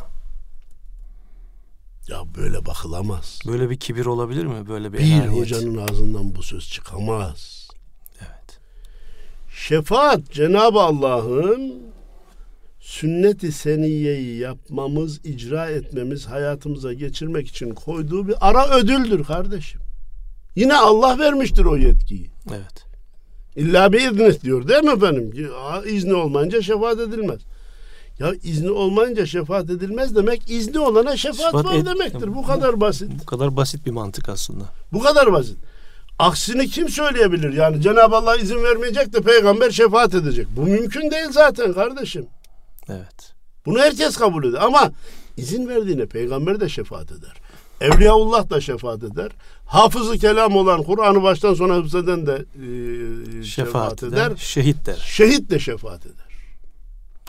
[2.08, 3.38] Ya böyle bakılamaz.
[3.46, 4.68] Böyle bir kibir olabilir mi?
[4.68, 5.30] Böyle bir, Bir enaniyet.
[5.42, 7.68] hocanın ağzından bu söz çıkamaz.
[8.20, 8.58] Evet.
[9.54, 11.82] Şefaat Cenab-ı Allah'ın
[12.82, 19.80] sünnet-i seniyeyi yapmamız, icra etmemiz, hayatımıza geçirmek için koyduğu bir ara ödüldür kardeşim.
[20.56, 22.30] Yine Allah vermiştir o yetkiyi.
[22.50, 22.84] Evet.
[23.56, 25.50] İlla bir izni diyor değil mi efendim?
[25.86, 27.40] İzni olmayınca şefaat edilmez.
[28.18, 32.34] Ya izni olmayınca şefaat edilmez demek izni olana şefaat Şefaat var et- demektir.
[32.34, 33.10] Bu kadar basit.
[33.22, 34.64] Bu kadar basit bir mantık aslında.
[34.92, 35.56] Bu kadar basit.
[36.18, 37.52] Aksini kim söyleyebilir?
[37.52, 40.46] Yani Cenab-ı Allah izin vermeyecek de peygamber şefaat edecek.
[40.56, 42.26] Bu mümkün değil zaten kardeşim.
[42.92, 43.32] Evet.
[43.66, 44.60] Bunu herkes kabul eder.
[44.62, 44.92] Ama
[45.36, 47.32] izin verdiğine peygamber de şefaat eder.
[47.80, 49.30] Evliyaullah da şefaat eder.
[49.66, 52.44] Hafızı kelam olan Kur'an'ı baştan sona hıfzeden de
[53.40, 55.04] e, Şefaat eder, şehit der.
[55.06, 56.26] Şehit de şefaat eder.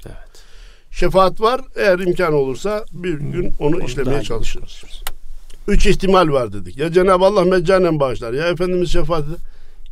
[0.05, 0.43] Evet.
[0.91, 1.61] Şefaat var.
[1.75, 4.83] Eğer imkan olursa bir gün onu, Onu işlemeye daha çalışırız.
[5.67, 6.77] Üç ihtimal var dedik.
[6.77, 8.33] Ya Cenab-ı Allah meccanen bağışlar.
[8.33, 9.37] Ya Efendimiz şefaat eder.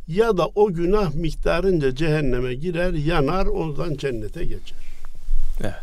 [0.08, 4.78] Ya da o günah miktarınca cehenneme girer, yanar, ondan cennete geçer.
[5.60, 5.74] Evet.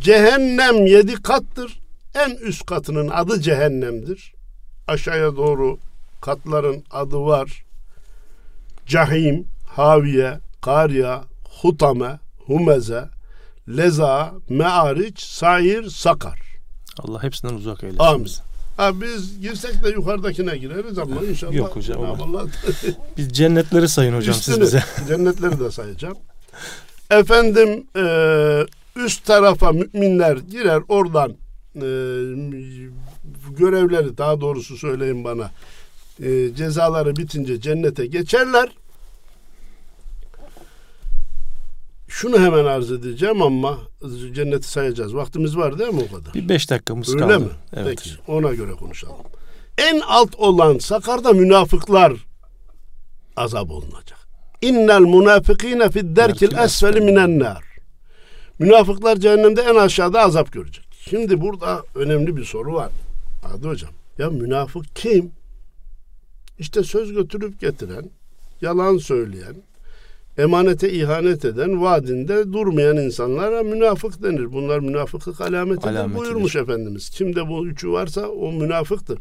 [0.00, 1.80] Cehennem yedi kattır.
[2.14, 4.34] En üst katının adı cehennemdir.
[4.88, 5.78] Aşağıya doğru
[6.20, 7.64] katların adı var.
[8.86, 11.24] Cahim, Haviye, Karya,
[11.60, 13.04] Hutame, Humeze,
[13.68, 16.40] Leza, Meariç, Sair, Sakar.
[16.98, 17.98] Allah hepsinden uzak eylesin.
[17.98, 18.30] Amin.
[18.76, 21.54] Ha biz girsek de yukarıdakine gireriz ama inşallah.
[21.54, 22.02] Yok hocam.
[22.04, 22.44] Allah
[23.16, 24.84] Biz cennetleri sayın hocam siz üstünü, bize.
[25.08, 26.16] cennetleri de sayacağım.
[27.10, 28.02] Efendim e,
[28.96, 31.30] üst tarafa müminler girer oradan
[31.76, 31.86] e,
[33.58, 35.50] görevleri daha doğrusu söyleyin bana
[36.22, 38.68] e, cezaları bitince cennete geçerler.
[42.08, 43.78] Şunu hemen arz edeceğim ama
[44.32, 45.14] cenneti sayacağız.
[45.14, 46.34] Vaktimiz var değil mi o kadar?
[46.34, 47.40] Bir beş dakikamız Öyle kaldı.
[47.40, 47.50] mi?
[47.76, 47.86] Evet.
[47.86, 49.16] Peki ona göre konuşalım.
[49.78, 52.12] En alt olan sakarda münafıklar
[53.36, 54.18] azap olunacak.
[54.62, 57.73] İnnel münafıkîne fid Derkil esfeli minen nar.
[58.58, 60.84] Münafıklar cehennemde en aşağıda azap görecek.
[61.10, 62.90] Şimdi burada önemli bir soru var.
[63.42, 63.90] Hadi hocam.
[64.18, 65.30] Ya münafık kim?
[66.58, 68.10] İşte söz götürüp getiren,
[68.60, 69.54] yalan söyleyen,
[70.38, 74.52] emanete ihanet eden, vaadinde durmayan insanlara münafık denir.
[74.52, 76.18] Bunlar münafıklık alametidir, Alametidir.
[76.18, 77.10] buyurmuş Efendimiz.
[77.10, 79.18] Kimde bu üçü varsa o münafıktır.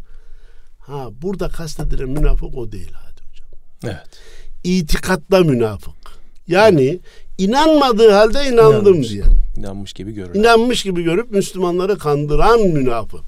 [0.79, 3.47] Ha burada kastedilen münafık o değil hadi hocam.
[3.83, 4.19] Evet.
[4.63, 6.02] İtikatta münafık.
[6.47, 6.99] Yani
[7.37, 9.09] inanmadığı halde inandım İnanmış.
[9.09, 9.37] diyen.
[9.57, 10.45] İnanmış gibi görünüyor.
[10.45, 13.21] İnanmış gibi görüp Müslümanları kandıran münafık.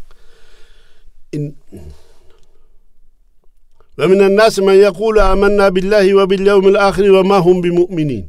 [1.33, 1.57] İn...
[3.99, 8.27] Ve minen nasi men yekulu amennâ billahi ve bil yevmil ahiri ve ma hum bimü'minin.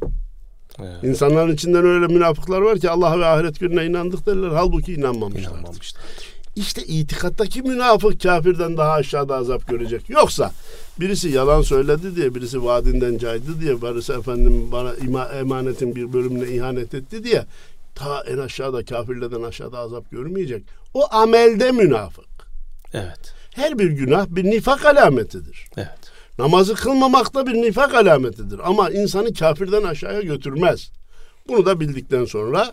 [0.79, 1.03] Evet.
[1.03, 4.49] İnsanların içinden öyle münafıklar var ki Allah'a ve ahiret gününe inandık derler.
[4.49, 5.51] Halbuki inanmamışlar.
[5.51, 6.36] İnanmamışlardır.
[6.57, 10.09] İşte itikattaki münafık kafirden daha aşağıda azap görecek.
[10.09, 10.51] Yoksa
[10.99, 16.55] birisi yalan söyledi diye, birisi vaadinden caydı diye, birisi efendim bana ima, emanetin bir bölümüne
[16.55, 17.45] ihanet etti diye
[17.95, 20.63] ta en aşağıda kafirlerden aşağıda azap görmeyecek.
[20.93, 22.25] O amelde münafık.
[22.93, 23.33] Evet.
[23.55, 25.67] Her bir günah bir nifak alametidir.
[25.77, 26.11] Evet.
[26.39, 28.59] Namazı kılmamak da bir nifak alametidir.
[28.63, 30.91] Ama insanı kafirden aşağıya götürmez.
[31.47, 32.71] Bunu da bildikten sonra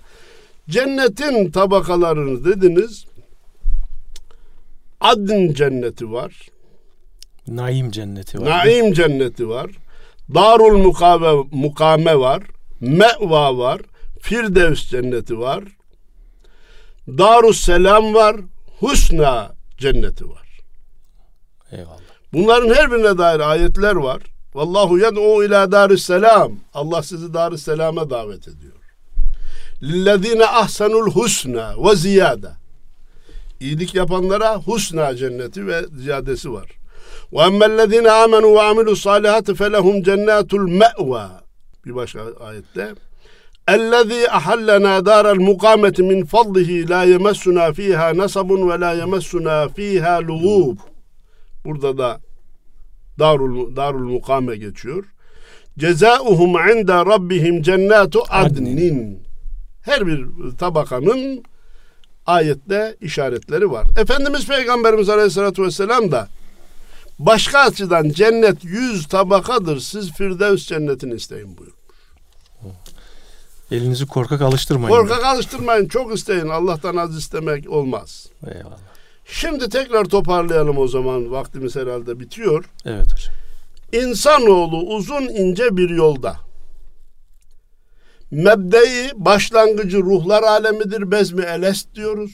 [0.69, 3.05] cennetin tabakalarını dediniz.
[5.11, 6.33] Adn cenneti var.
[7.47, 8.47] Naim cenneti var.
[8.51, 9.71] Naim cenneti var.
[10.35, 12.43] Darul mukave, mukame var.
[12.81, 13.81] Me'va var.
[14.21, 15.65] Firdevs cenneti var.
[17.19, 18.37] Darus selam var.
[18.81, 20.49] Husna cenneti var.
[21.73, 22.15] Eyvallah.
[22.33, 24.23] Bunların her birine dair ayetler var.
[24.55, 26.53] Vallahu yed'u ila daris selam.
[26.75, 28.75] Allah sizi daris selama davet ediyor.
[29.83, 32.64] Lillezine ahsanul husna ve ziyade.
[33.64, 36.70] İyilik yapanlara husna cenneti ve ziyadesi var.
[37.34, 41.44] Ve emmellezine amenu ve amilu salihati felehum cennetul me'va.
[41.86, 42.94] Bir başka ayette.
[43.68, 50.78] اَلَّذ۪ي اَحَلَّنَا دَارَ الْمُقَامَةِ مِنْ فَضْلِهِ لَا يَمَسُّنَا ف۪يهَا نَصَبٌ وَلَا يَمَسُّنَا ف۪يهَا لُغُوبٌ
[51.66, 52.20] Burada da
[53.20, 55.04] Darul, Darul Mukame geçiyor.
[55.80, 59.24] Cezauhum inde rabbihim cennetu adnin.
[59.82, 60.26] Her bir
[60.60, 61.44] tabakanın
[62.27, 63.87] ayette işaretleri var.
[63.99, 66.29] Efendimiz Peygamberimiz Aleyhisselatü Vesselam da
[67.19, 69.81] başka açıdan cennet yüz tabakadır.
[69.81, 71.73] Siz Firdevs cennetini isteyin buyur.
[73.71, 74.97] Elinizi korkak alıştırmayın.
[74.97, 75.89] Korkak alıştırmayın.
[75.89, 76.49] Çok isteyin.
[76.49, 78.27] Allah'tan az istemek olmaz.
[78.47, 78.79] Eyvallah.
[79.27, 81.31] Şimdi tekrar toparlayalım o zaman.
[81.31, 82.65] Vaktimiz herhalde bitiyor.
[82.85, 83.35] Evet hocam.
[84.09, 86.37] İnsanoğlu uzun ince bir yolda.
[88.35, 91.11] Mebdeyi başlangıcı ruhlar alemidir.
[91.11, 92.31] Bezmi elest diyoruz.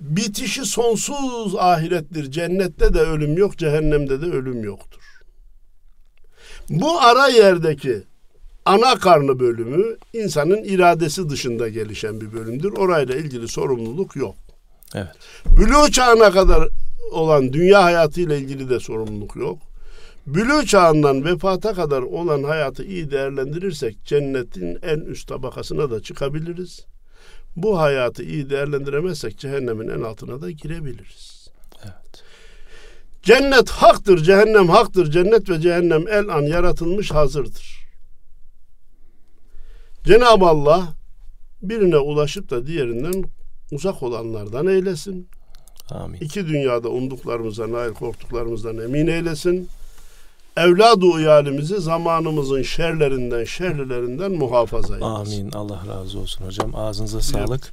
[0.00, 2.30] Bitişi sonsuz ahirettir.
[2.30, 5.00] Cennette de ölüm yok, cehennemde de ölüm yoktur.
[6.70, 8.02] Bu ara yerdeki
[8.64, 12.72] ana karnı bölümü insanın iradesi dışında gelişen bir bölümdür.
[12.72, 14.34] Orayla ilgili sorumluluk yok.
[14.94, 15.16] Evet.
[15.46, 16.68] Bülü çağına kadar
[17.12, 19.58] olan dünya hayatıyla ilgili de sorumluluk yok.
[20.34, 26.86] Bülü çağından vefata kadar olan hayatı iyi değerlendirirsek cennetin en üst tabakasına da çıkabiliriz.
[27.56, 31.48] Bu hayatı iyi değerlendiremezsek cehennemin en altına da girebiliriz.
[31.82, 32.22] Evet.
[33.22, 35.10] Cennet haktır, cehennem haktır.
[35.10, 37.86] Cennet ve cehennem el an yaratılmış hazırdır.
[40.04, 40.94] Cenab-ı Allah
[41.62, 43.24] birine ulaşıp da diğerinden
[43.72, 45.28] uzak olanlardan eylesin.
[45.90, 46.20] Amin.
[46.20, 49.68] İki dünyada umduklarımıza nail korktuklarımızdan emin eylesin.
[50.56, 55.14] Evladu uyalimizi zamanımızın şerlerinden, şerlilerinden muhafaza eylesin.
[55.14, 55.52] Amin.
[55.52, 56.74] Allah razı olsun hocam.
[56.74, 57.72] Ağzınıza sağlık.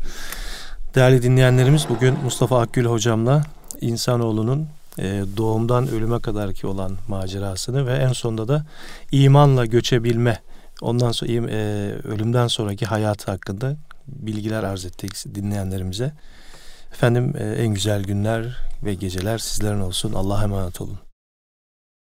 [0.96, 3.44] Değerli dinleyenlerimiz bugün Mustafa Akgül hocamla
[3.82, 4.68] insanoğlunun
[5.00, 8.66] e, doğumdan ölüme kadarki olan macerasını ve en sonunda da
[9.12, 10.42] imanla göçebilme
[10.82, 16.14] ondan sonra e, ölümden sonraki hayatı hakkında bilgiler arz ettik dinleyenlerimize.
[16.92, 20.14] Efendim e, en güzel günler ve geceler sizlerin olsun.
[20.14, 21.07] Allah'a emanet olun.